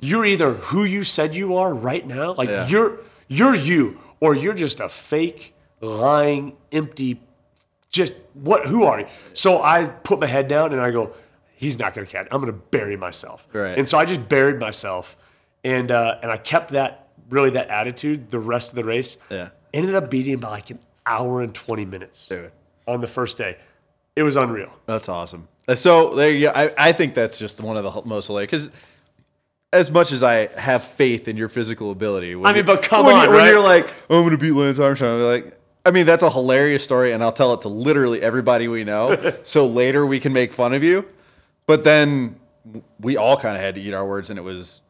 [0.00, 2.66] you're either who you said you are right now, like Yeah.
[2.68, 2.98] you're
[3.28, 7.20] you're you, or you're just a fake, lying, empty.
[7.90, 8.66] Just what?
[8.66, 9.06] Who are you?
[9.34, 11.12] So I put my head down and I go,
[11.54, 12.26] he's not going to catch.
[12.30, 13.46] I'm going to bury myself.
[13.52, 13.76] Right.
[13.76, 15.16] And so I just buried myself,
[15.62, 19.18] and uh, and I kept that really that attitude the rest of the race.
[19.30, 19.50] Yeah.
[19.74, 22.50] Ended up beating him by like an hour and twenty minutes Dude.
[22.86, 23.58] on the first day.
[24.16, 24.70] It was unreal.
[24.86, 25.48] That's awesome.
[25.66, 26.52] Uh, So there you go.
[26.54, 28.70] I, I think that's just one of the most hilarious because
[29.72, 33.06] as much as I have faith in your physical ability, when I mean, but come
[33.06, 33.48] when on, you, when right?
[33.48, 36.30] you're like, oh, I'm going to beat Lance Armstrong, I'm like, I mean, that's a
[36.30, 39.34] hilarious story, and I'll tell it to literally everybody we know.
[39.42, 41.06] so later we can make fun of you.
[41.66, 42.36] But then
[43.00, 44.82] we all kind of had to eat our words, and it was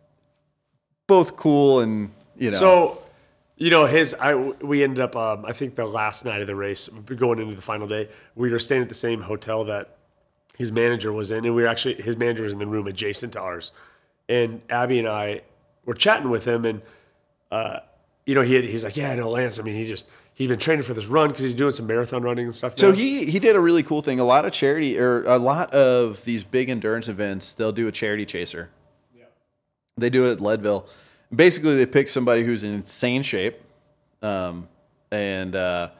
[1.06, 2.56] both cool and you know.
[2.56, 3.02] So,
[3.56, 6.56] you know, his I we ended up um, I think the last night of the
[6.56, 9.96] race, going into the final day, we were staying at the same hotel that
[10.58, 13.32] his manager was in, and we were actually his manager was in the room adjacent
[13.34, 13.72] to ours,
[14.28, 15.42] and Abby and I
[15.84, 16.82] were chatting with him, and
[17.50, 17.80] uh,
[18.26, 19.58] you know, he had, he's like, yeah, no, Lance.
[19.58, 22.22] I mean, he just he's been training for this run because he's doing some marathon
[22.22, 22.76] running and stuff.
[22.76, 22.96] So now.
[22.96, 24.20] he he did a really cool thing.
[24.20, 27.92] A lot of charity or a lot of these big endurance events, they'll do a
[27.92, 28.70] charity chaser.
[29.16, 29.24] Yeah.
[29.96, 30.86] They do it at Leadville.
[31.34, 33.58] Basically, they pick somebody who's in insane shape,
[34.20, 34.68] um,
[35.10, 35.90] and uh,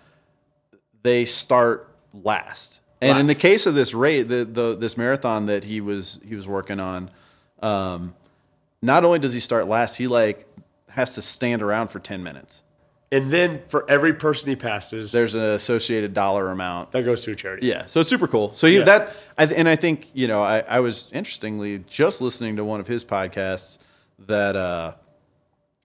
[1.03, 2.81] they start last.
[3.01, 6.37] And in the case of this race, the, the this marathon that he was he
[6.37, 7.11] was working on,
[7.61, 8.15] um,
[8.81, 10.47] not only does he start last, he like
[10.91, 12.63] has to stand around for ten minutes.
[13.13, 17.31] And then for every person he passes, There's an associated dollar amount that goes to
[17.31, 17.67] a charity.
[17.69, 18.53] Yeah, so it's super cool.
[18.55, 18.85] So you, Yeah.
[18.87, 22.65] that, I, th- and I think you know, I, I was interestingly just listening to
[22.65, 23.77] one of his podcasts
[24.27, 24.95] that uh,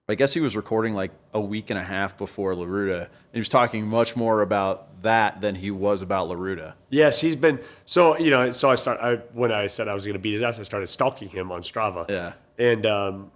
[0.08, 3.08] I guess he was recording like a week and a half before La Ruta, and
[3.34, 6.76] he was talking much more about that than he was about La Ruta.
[6.88, 8.50] Yes, he's been so you know.
[8.52, 10.58] So I start I, when I said I was going to beat his ass.
[10.58, 12.08] I started stalking him on Strava.
[12.08, 12.32] Yeah.
[12.58, 13.30] and um,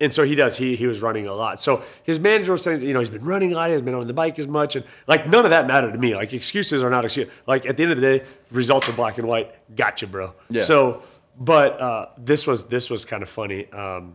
[0.00, 0.56] and so he does.
[0.56, 1.60] He he was running a lot.
[1.60, 3.66] So his manager was saying, you know, he's been running a lot.
[3.66, 5.98] He hasn't been on the bike as much, and like none of that mattered to
[5.98, 6.14] me.
[6.14, 7.32] Like excuses are not excuses.
[7.46, 9.54] Like at the end of the day, results are black and white.
[9.74, 10.34] Gotcha, bro.
[10.50, 10.62] Yeah.
[10.62, 11.02] So,
[11.38, 14.14] but uh, this was this was kind of funny um,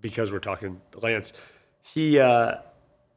[0.00, 1.32] because we're talking Lance.
[1.82, 2.56] He uh,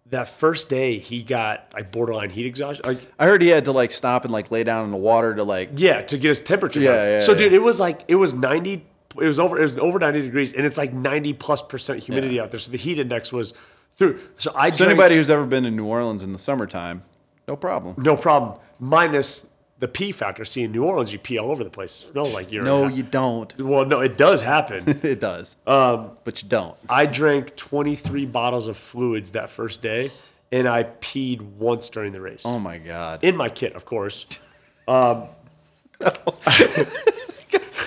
[0.08, 2.86] that first day he got like borderline heat exhaustion.
[2.86, 5.34] Like I heard he had to like stop and like lay down in the water
[5.36, 5.70] to like.
[5.76, 7.08] yeah, to get his temperature Yeah, down.
[7.08, 7.38] yeah, so, yeah.
[7.38, 8.86] dude, it was like it was ninety.
[9.22, 9.57] It was over.
[9.57, 12.59] It was over ninety degrees, and it's like ninety plus percent humidity out there.
[12.59, 13.53] So the heat index was
[13.95, 14.20] through.
[14.38, 17.03] So I So drank, anybody who's ever been in New Orleans in the summertime,
[17.47, 17.95] no problem.
[17.97, 18.57] no problem.
[18.80, 19.45] Minus
[19.80, 20.45] the pee factor.
[20.45, 22.09] See, in New Orleans, you pee all over the place.
[22.16, 23.55] No, like you're No, you don't.
[23.59, 24.99] Well, no, it does happen.
[25.03, 26.76] It does, um, but you don't.
[26.89, 30.11] I drank twenty three bottles of fluids that first day,
[30.51, 32.43] and I peed once during the race.
[32.45, 33.24] Oh my god.
[33.24, 34.39] in my kit, of course.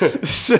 [0.24, 0.56] So,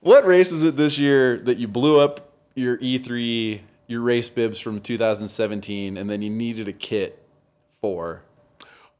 [0.00, 4.58] what race is it this year that you blew up your E3, your race bibs
[4.58, 7.22] from 2017, and then you needed a kit
[7.80, 8.22] for?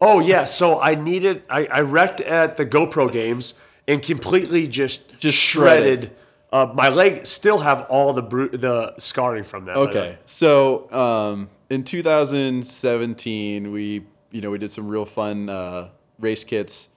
[0.01, 3.55] Oh yeah, so I needed I, I wrecked at the GoPro games
[3.89, 5.85] and completely just Just shredded.
[6.01, 6.17] shredded.
[6.53, 9.77] Uh, my leg still have all the bru- the scarring from that.
[9.77, 15.89] Okay, so um, in 2017, we you know we did some real fun uh,
[16.19, 16.89] race kits,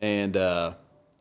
[0.00, 0.74] and uh,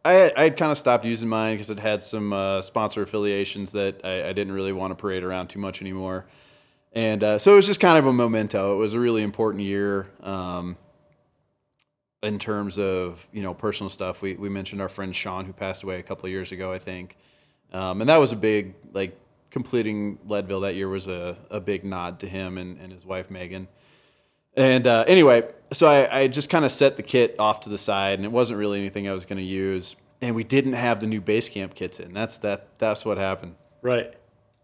[0.08, 3.01] I had, I had kind of stopped using mine because it had some uh, sponsor
[3.01, 6.26] affiliations that I, I didn't really want to parade around too much anymore,
[6.93, 8.74] and uh, so it was just kind of a memento.
[8.74, 10.08] It was a really important year.
[10.22, 10.78] Um,
[12.24, 15.84] in terms of you know personal stuff, we, we mentioned our friend Sean who passed
[15.84, 17.18] away a couple of years ago, I think,
[17.74, 19.14] um, and that was a big like
[19.51, 23.30] completing Leadville that year was a, a big nod to him and, and his wife
[23.30, 23.68] Megan.
[24.58, 27.78] And uh, anyway, so I, I just kind of set the kit off to the
[27.78, 29.95] side, and it wasn't really anything I was going to use.
[30.20, 32.12] And we didn't have the new base camp kits in.
[32.12, 32.68] That's that.
[32.80, 33.55] That's what happened.
[33.84, 34.14] Right.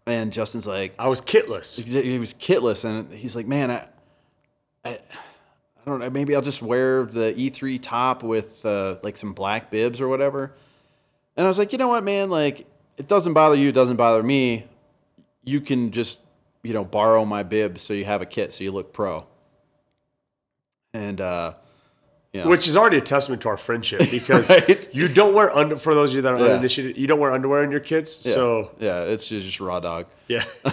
[0.04, 1.80] And Justin's like, I was kitless.
[1.80, 3.86] he was kitless, and he's like, man, I,
[4.84, 4.98] I, I
[5.86, 6.10] don't know.
[6.10, 10.56] Maybe I'll just wear the E3 top with uh, like some black bibs or whatever.
[11.36, 12.30] And I was like, you know what, man?
[12.30, 12.66] Like,
[12.96, 13.68] it doesn't bother you.
[13.68, 14.66] It doesn't bother me.
[15.44, 16.18] You can just,
[16.64, 19.26] you know, borrow my bibs so you have a kit so you look pro.
[20.94, 21.54] And uh,
[22.32, 24.88] know, Which is already a testament to our friendship because Right.
[24.94, 26.52] you don't wear under for those of you that are Yeah.
[26.54, 28.20] uninitiated, you don't wear underwear in your kids.
[28.22, 30.06] yeah, So yeah, it's just, raw dog.
[30.28, 30.44] yeah.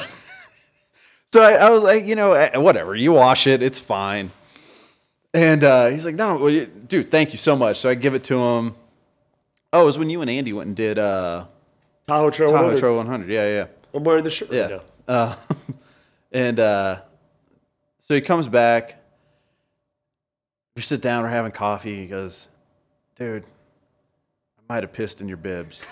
[1.33, 2.93] So I, I was like, you know, whatever.
[2.93, 4.31] You wash it, it's fine.
[5.33, 7.77] And uh, he's like, no, well, you, dude, thank you so much.
[7.79, 8.75] So I give it to him.
[9.71, 11.45] Oh, it was when you and Andy went and did uh,
[12.05, 12.49] Tahoe Trail.
[12.49, 12.79] Tahoe 100.
[12.81, 13.29] Trail 100.
[13.29, 14.67] Yeah, yeah, I'm wearing the shirt right yeah.
[14.67, 14.81] now.
[15.07, 15.35] Uh,
[16.33, 16.99] and uh,
[17.99, 19.00] so he comes back.
[20.75, 21.95] We sit down, we're having coffee.
[22.01, 22.47] He goes,
[23.15, 25.85] dude, I might have pissed in your bibs.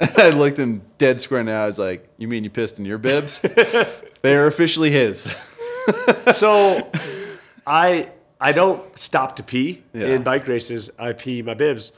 [0.00, 1.64] and I looked him dead square eye.
[1.64, 3.38] I was like, you mean you pissed in your bibs?
[4.22, 5.24] they are officially his.
[6.32, 6.90] So
[7.64, 8.08] I
[8.40, 10.06] I don't stop to pee Yeah.
[10.08, 10.90] in bike races.
[10.98, 11.92] I pee my bibs.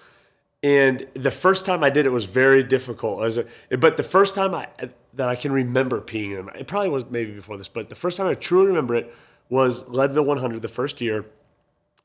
[0.62, 3.24] And the first time I did it was very difficult.
[3.24, 3.46] As a,
[3.78, 4.68] but the first time I
[5.14, 7.94] that I can remember peeing in them, it probably was maybe before this, but the
[7.94, 9.14] first time I truly remember it
[9.48, 11.24] was Leadville 100, the first year,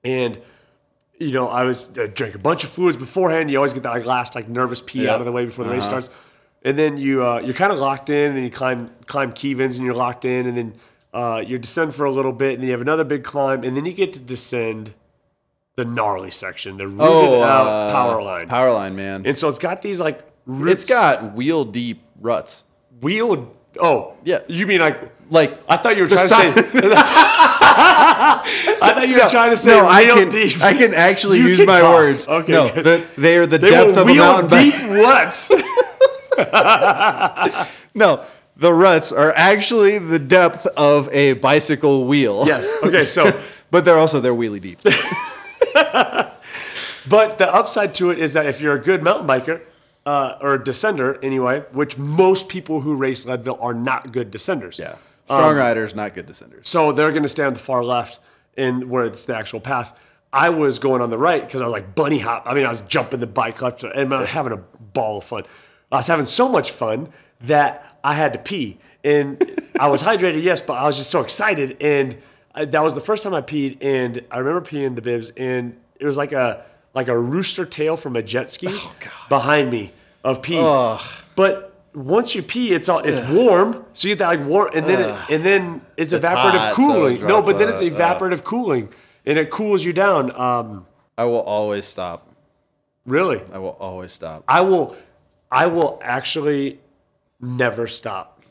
[0.04, 0.40] and
[1.20, 3.50] you know I was I drank a bunch of fluids beforehand.
[3.52, 5.14] You always get that like, last like nervous pee Yeah.
[5.14, 6.10] out of the way before the race starts,
[6.64, 9.86] and then you uh, you're kind of locked in, and you climb climb Kevins, and
[9.86, 10.76] you're locked in, and then
[11.14, 13.78] uh, you descend for a little bit, and then you have another big climb, and
[13.78, 14.94] then you get to descend
[15.76, 17.02] the gnarly section, the rooted
[17.42, 18.48] out uh, power line.
[18.48, 19.26] Power line, man.
[19.26, 22.64] And so it's got these like roots, it's got wheel deep ruts.
[23.02, 23.56] wheeled.
[23.80, 24.40] Oh, Yeah.
[24.48, 25.12] You mean like?
[25.30, 26.70] Like I thought you were trying side- to say.
[26.96, 30.62] I thought you were trying to say no, I can deep.
[30.62, 31.96] I can actually You use can my talk.
[31.96, 32.28] words.
[32.28, 35.50] Okay, no, the, they are the They depth of a mountain deep ruts.
[37.96, 38.24] No,
[38.58, 42.44] the ruts are actually the depth of a bicycle wheel.
[42.46, 42.72] yes.
[42.84, 43.06] Okay.
[43.06, 43.32] So,
[43.72, 44.80] but they're also they're wheelie deep.
[47.08, 49.62] but the upside to it is that if you're a good mountain biker
[50.06, 54.78] uh, or a descender anyway, which most people who race Leadville are not good descenders.
[54.78, 54.94] Yeah,
[55.30, 56.66] Um, strong riders, not good descenders.
[56.66, 58.20] So they're going to stay on the far left
[58.58, 59.98] in where it's the actual path.
[60.32, 62.44] I was going on the right because I was like bunny hop.
[62.46, 65.24] I mean, I was jumping the bike left and I was having a ball of
[65.24, 65.44] fun.
[65.92, 67.10] I was having so much fun
[67.42, 68.80] that I had to pee.
[69.04, 69.44] And
[69.80, 71.78] I was hydrated, yes, but I was just so excited.
[71.82, 72.18] And
[72.56, 73.78] I, that was the first time I peed.
[73.82, 77.98] And I remember peeing the bibs, and it was like a like a rooster tail
[77.98, 78.76] from a jet ski
[79.30, 79.92] behind me
[80.24, 80.58] of pee.
[81.36, 84.86] But once you pee, it's all it's warm, so you get that like warm, and
[84.86, 87.22] then it, and then it's, evaporative hot, so cooling.
[87.22, 88.90] no, but then it's evaporative cooling,
[89.26, 90.36] and it cools you down.
[90.40, 90.86] Um,
[91.18, 92.30] I will always stop.
[93.06, 94.44] really, I will always stop.
[94.48, 94.96] I will,
[95.52, 96.80] I will actually
[97.40, 98.42] never stop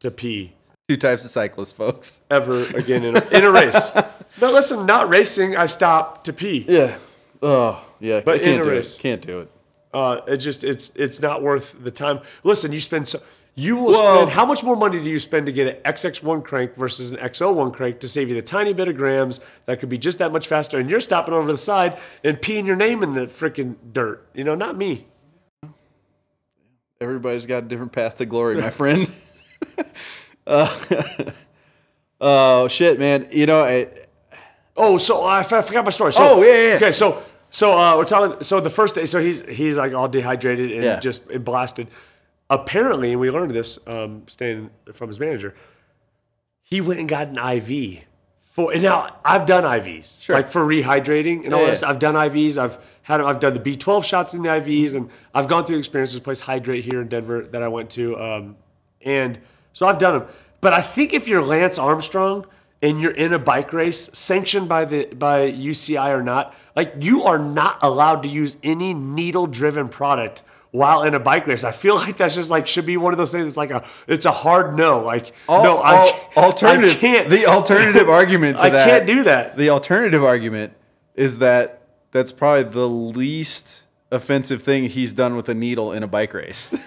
[0.00, 0.52] to pee
[0.88, 2.22] Two types of cyclists, folks.
[2.30, 3.90] ever again in a, in a race.
[4.40, 5.56] No, listen, not racing.
[5.58, 6.64] I stop to pee.
[6.66, 6.96] Yeah.
[7.42, 8.20] Oh, yeah.
[8.24, 8.96] But can't in a do race.
[8.96, 9.00] it.
[9.00, 9.50] Can't do it.
[9.94, 12.20] Uh, it just it's it's not worth the time.
[12.42, 13.20] Listen, you spend so
[13.54, 14.16] you will Whoa.
[14.16, 17.18] spend how much more money do you spend to get an XX1 crank versus an
[17.18, 20.32] XO1 crank to save you the tiny bit of grams that could be just that
[20.32, 23.76] much faster, and you're stopping over the side and peeing your name in the freaking
[23.92, 24.26] dirt.
[24.34, 25.06] You know, not me.
[27.00, 29.10] Everybody's got a different path to glory, my friend.
[30.46, 30.76] uh,
[32.20, 33.28] oh shit, man.
[33.30, 33.88] You know, I,
[34.74, 36.12] Oh, so I, forgot my story.
[36.14, 36.76] So, Oh, yeah, yeah.
[36.76, 37.22] Okay, so
[37.52, 38.42] so uh, we're talking.
[38.42, 40.98] So the first day, so he's he's like all dehydrated and Yeah.
[40.98, 41.86] just blasted.
[42.50, 45.54] Apparently, and we learned this um, staying from his manager.
[46.62, 48.00] He went and got an IV
[48.40, 48.72] for.
[48.72, 50.36] And now I've done IVs, Sure.
[50.36, 51.90] like for rehydrating and all Yeah, stuff.
[51.90, 52.58] I've done IVs.
[52.58, 56.20] I've had I've done the B12 shots in the IVs, and I've gone through experiences.
[56.20, 58.56] Place Hydrate here in Denver that I went to, um,
[59.02, 59.38] and
[59.72, 60.28] so I've done them.
[60.60, 62.46] But I think if you're Lance Armstrong
[62.82, 67.24] and you're in a bike race sanctioned by the by UCI or not, like you
[67.24, 71.64] are not allowed to use any needle driven product while in a bike race.
[71.64, 73.48] I feel like that's just like should be one of those things.
[73.48, 75.00] It's like a it's a hard no.
[75.00, 76.96] Like al- no, I, can't- alternative.
[76.96, 77.28] I can't.
[77.28, 78.72] The alternative argument to that.
[78.72, 78.88] I that.
[78.88, 79.56] can't do that.
[79.56, 80.72] The alternative argument
[81.14, 86.08] is that that's probably the least offensive thing he's done with a needle in a
[86.08, 86.68] bike race.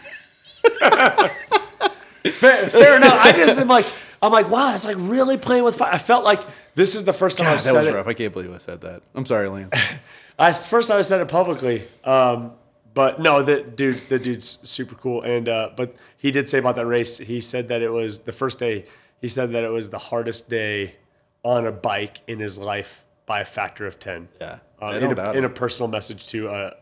[2.25, 3.19] Fair, fair enough.
[3.23, 3.85] I just am like
[4.21, 5.89] I'm like wow, it's like really playing with fire.
[5.93, 6.41] I felt like
[6.75, 7.93] this is the first time God, I've that said was it.
[7.93, 8.07] rough.
[8.07, 9.01] I can't believe I said that.
[9.13, 9.73] I'm sorry, Lance.
[10.39, 12.51] I first time I said it publicly, um,
[12.93, 15.21] but no, the dude, the dude's super cool.
[15.21, 17.17] And uh, but he did say about that race.
[17.17, 18.85] He said that it was the first day.
[19.21, 20.95] He said that it was the hardest day
[21.43, 24.27] on a bike in his life by a factor of 10.
[24.41, 26.73] Yeah, Um, in, a, in a personal message to uh,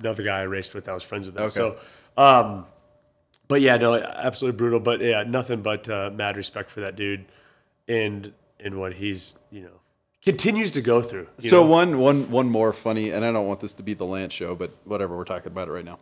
[0.00, 1.42] another guy I raced with, I was friends with him.
[1.44, 1.52] Okay.
[1.54, 1.76] So,
[2.16, 2.66] um,
[3.48, 4.80] but yeah, no, absolutely brutal.
[4.80, 7.26] But yeah, nothing but uh, mad respect for that dude
[7.88, 8.32] and
[8.62, 9.80] and what he's you know
[10.24, 11.28] continues to go through.
[11.38, 11.68] So know?
[11.68, 14.54] one one one more funny, and I don't want this to be the Lance show,
[14.54, 15.98] but whatever, we're talking about it right now.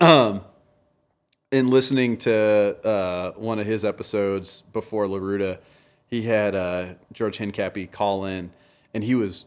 [0.00, 0.42] um,
[1.52, 5.60] in listening to uh, one of his episodes before La Ruta,
[6.06, 8.50] he had uh, George Hincapie call in,
[8.92, 9.46] and he was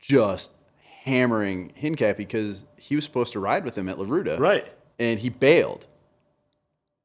[0.00, 0.50] just
[1.04, 4.66] hammering Hincapie because he was supposed to ride with him at La Ruta, right?
[4.98, 5.86] And he bailed.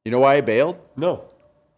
[0.04, 0.76] You know why he bailed?
[0.96, 1.24] No.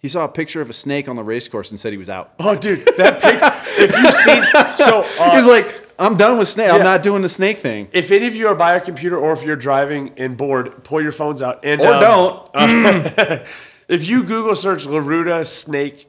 [0.06, 2.08] He saw a picture of a snake on the race course and said he was
[2.08, 2.32] out.
[2.38, 3.40] Oh, dude, that pic.
[3.76, 4.40] if you've seen,
[4.76, 6.70] so uh, He's like, I'm done with snake.
[6.70, 7.88] I'm not doing the snake thing.
[7.92, 11.02] if any of you are by a computer or if you're driving and bored, pull
[11.02, 12.50] your phones out and Or um, don't.
[13.88, 16.06] if you Google search La Ruta snake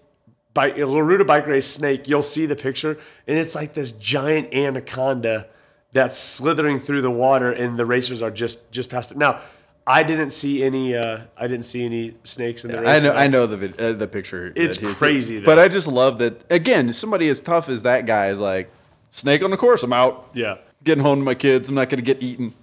[0.54, 4.54] bike La Ruta bike race snake, you'll see the picture, and it's like this giant
[4.54, 5.48] anaconda
[5.91, 9.18] that's slithering through the water, and the racers are just just past it.
[9.18, 9.39] Now,
[9.88, 10.96] I didn't see any.
[10.96, 13.04] Uh, I didn't see any snakes in the I race.
[13.04, 14.52] know, I know the vid, uh, the picture.
[14.56, 15.46] It's crazy, though.
[15.46, 16.44] but I just love that.
[16.52, 18.70] Again, somebody as tough as that guy is like,
[19.12, 19.84] snake on the course.
[19.84, 20.30] I'm out.
[20.34, 20.58] Yeah.
[20.84, 21.70] getting home to my kids.
[21.70, 22.54] I'm not going to get eaten.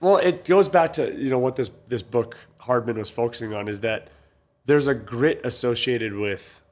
[0.00, 3.68] Well, it goes back to you know what this this book Hardmen was focusing on
[3.68, 4.08] is that
[4.66, 6.62] there's a grit associated with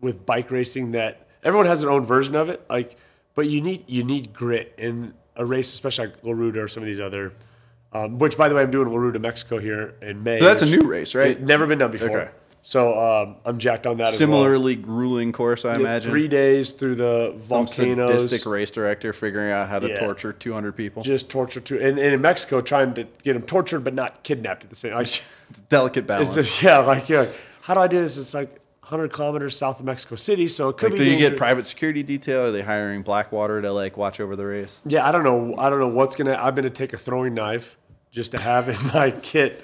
[0.00, 2.64] with bike racing that everyone has their own version of it.
[2.68, 2.96] Like,
[3.36, 6.82] but you need you need grit in a race, especially like La Ruta or some
[6.82, 7.32] of these other.
[7.94, 10.38] Um, which, by the way, I'm doing La Ruta, Mexico here in May.
[10.38, 11.40] So that's a new race, right?
[11.40, 12.20] never been done before.
[12.20, 12.30] Okay.
[12.64, 14.04] So um, I'm jacked on that.
[14.08, 14.18] as well.
[14.18, 16.10] Similarly grueling course, I Yeah, imagine.
[16.10, 18.22] three days through the Some volcanoes.
[18.22, 19.98] sadistic race director figuring out how to Yeah.
[19.98, 21.02] torture 200 people.
[21.02, 24.62] just torture to and, and in Mexico trying to get them tortured but not kidnapped
[24.62, 24.94] at the same.
[24.94, 25.06] Like,
[25.50, 26.36] It's delicate balance.
[26.36, 27.26] It's just, yeah, like yeah.
[27.62, 28.16] How do I do this?
[28.16, 31.04] It's like 100 kilometers south of Mexico City, so it could like, be.
[31.04, 32.46] do you get private security detail?
[32.46, 34.80] Are they hiring Blackwater to like watch over the race?
[34.86, 35.56] Yeah, I don't know.
[35.58, 36.34] I don't know what's gonna.
[36.34, 37.76] I'm gonna take a throwing knife
[38.12, 39.60] just to have in my kit.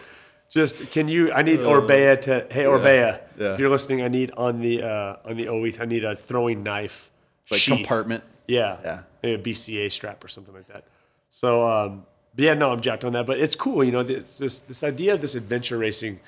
[0.51, 1.31] Just can you?
[1.33, 2.47] I need Orbea to.
[2.51, 3.53] Hey Orbea, Uh, yeah.
[3.55, 5.79] if you're listening, I need on the uh, on the Oiz.
[5.79, 7.11] I need a throwing knife.
[7.51, 7.77] Like sheath.
[7.77, 8.25] compartment.
[8.47, 8.77] Yeah.
[8.85, 9.01] Yeah.
[9.23, 10.85] Maybe a BCA strap or something like that.
[11.31, 13.27] So, um, but yeah, no, I'm jacked on that.
[13.27, 16.21] But it's cool, you know, it's this this idea of this adventure racing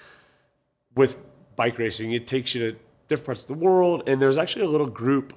[0.95, 1.16] with
[1.57, 2.12] bike racing.
[2.12, 5.33] It takes you to different parts of the world, and there's actually a little group.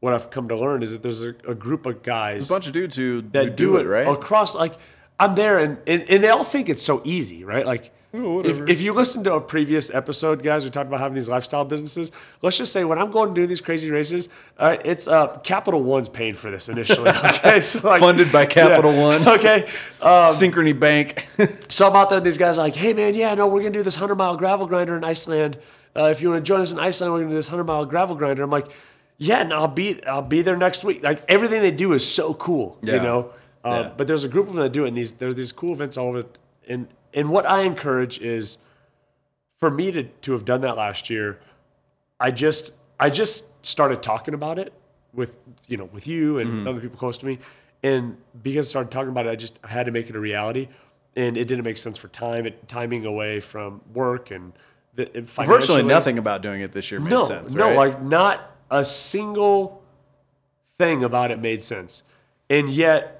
[0.00, 2.66] What I've come to learn is that there's a, a group of guys A bunch
[2.66, 4.08] of dudes who, that who do, it, right?
[4.08, 4.74] across like
[5.20, 7.64] I'm there and, and and they all think it's so easy, right?
[7.64, 11.14] Like Oh, if, if you listen to a previous episode, guys, we talked about having
[11.14, 12.10] these lifestyle businesses.
[12.42, 15.38] Let's just say when I'm going to do these crazy races, all right, it's uh,
[15.44, 17.10] Capital One's paying for this initially.
[17.20, 19.26] Okay, so like Funded by Capital One.
[19.26, 19.64] Okay,
[20.02, 21.28] um, Synchrony Bank.
[21.68, 23.70] so I'm out there, and these guys are like, "Hey, man, yeah, no, we're gonna
[23.70, 25.58] do this hundred mile gravel grinder in Iceland.
[25.94, 27.84] Uh, if you want to join us in Iceland, we're gonna do this hundred mile
[27.84, 28.68] gravel grinder." I'm like,
[29.18, 32.34] "Yeah, and I'll be, I'll be there next week." Like everything they do is so
[32.34, 33.30] cool, you know.
[33.64, 33.92] Uh, Yeah.
[33.96, 35.96] But there's a group of them that do it, and these there's these cool events
[35.96, 36.24] all over.
[36.68, 38.58] And and what I encourage is
[39.58, 41.38] for me to to have done that last year.
[42.18, 44.72] I just I just started talking about it
[45.12, 45.36] with
[45.68, 46.68] you know with you and Mm-hmm.
[46.68, 47.38] other people close to me,
[47.82, 50.20] and because I started talking about it, I just I had to make it a
[50.20, 50.68] reality,
[51.16, 54.52] and it didn't make sense for time, it, timing away from work and
[54.94, 57.52] the and Virtually nothing about doing it this year made No, sense.
[57.54, 57.76] no, right?
[57.76, 59.82] like not a single
[60.78, 62.02] thing about it made sense,
[62.48, 63.19] and yet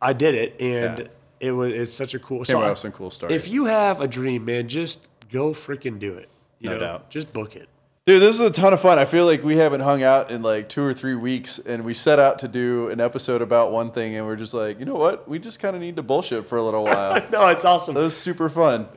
[0.00, 1.06] I did it, and Yeah.
[1.40, 2.38] it was it's such a cool.
[2.38, 3.34] Came so out some cool stories.
[3.40, 6.28] If you have a dream, man, just go freaking do it.
[6.58, 6.80] You No know?
[6.80, 7.10] doubt.
[7.10, 7.68] Just book it.
[8.06, 8.98] Dude, this is a ton of fun.
[8.98, 11.92] I feel like we haven't hung out in like two or three weeks, and we
[11.94, 14.94] set out to do an episode about one thing, and we're just like, you know
[14.96, 15.28] what?
[15.28, 17.22] We just kind of need to bullshit for a little while.
[17.30, 17.94] No, it's awesome.
[17.94, 18.88] that was super fun.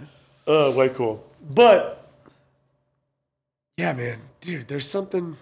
[0.47, 1.23] Oh, way cool.
[1.47, 2.09] But
[3.77, 5.35] yeah, man, dude, there's something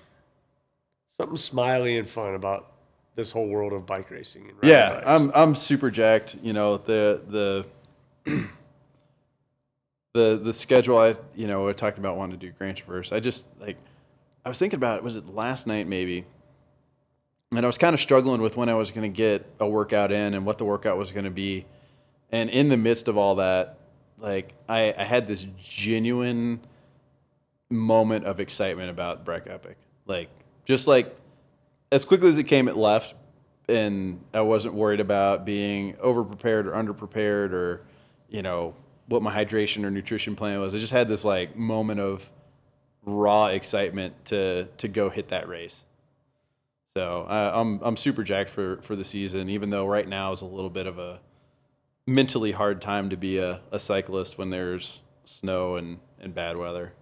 [1.08, 2.71] something smiley and fun about
[3.16, 4.50] this whole world of bike racing.
[4.50, 5.06] And Yeah, bikes.
[5.08, 6.38] I'm I'm super jacked.
[6.42, 7.66] You know the
[8.26, 8.44] the
[10.14, 10.98] the the schedule.
[10.98, 13.12] I you know I talked about wanting to do Grand Traverse.
[13.12, 13.78] I just like
[14.46, 15.04] I was thinking about it.
[15.04, 16.26] Was it last night maybe?
[17.54, 20.10] And I was kind of struggling with when I was going to get a workout
[20.12, 21.66] in and what the workout was going to be.
[22.32, 23.78] And in the midst of all that,
[24.18, 26.62] like I, I had this genuine
[27.70, 29.76] moment of excitement about Breck Epic.
[30.06, 30.30] Like
[30.64, 31.14] just like
[31.92, 33.16] as quickly as it came, it left,
[33.68, 37.82] and I wasn't worried about being overprepared or underprepared or,
[38.30, 38.76] you know,
[39.08, 40.74] what my hydration or nutrition plan was.
[40.74, 42.32] I just had this like moment of
[43.04, 45.86] raw excitement to to go hit that race.
[46.96, 50.42] So I, I'm I'm super jacked for for the season, even though right now is
[50.42, 51.20] a little bit of a
[52.08, 56.94] mentally hard time to be a, a cyclist when there's snow and, and bad weather.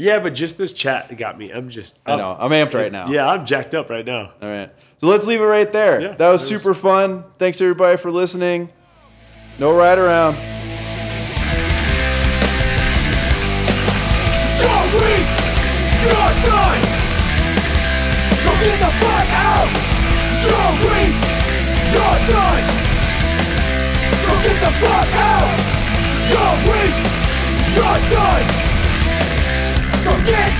[0.00, 1.50] Yeah, but just this chat got me.
[1.50, 2.00] I'm just.
[2.06, 2.34] I know.
[2.38, 3.08] I'm amped right now.
[3.08, 4.32] Yeah, I'm jacked up right now.
[4.40, 4.72] All right.
[4.96, 6.00] So let's leave it right there.
[6.00, 7.24] Yeah, that was it was- super fun.
[7.38, 8.70] Thanks everybody for listening.
[9.58, 10.36] No ride around.
[14.56, 15.28] You're weak.
[16.00, 16.80] You're done.
[18.40, 19.68] So get the fuck out.
[20.40, 21.16] You're weak.
[21.92, 22.64] You're done.
[24.24, 25.60] So get the fuck out.
[26.32, 27.10] You're weak
[30.26, 30.59] get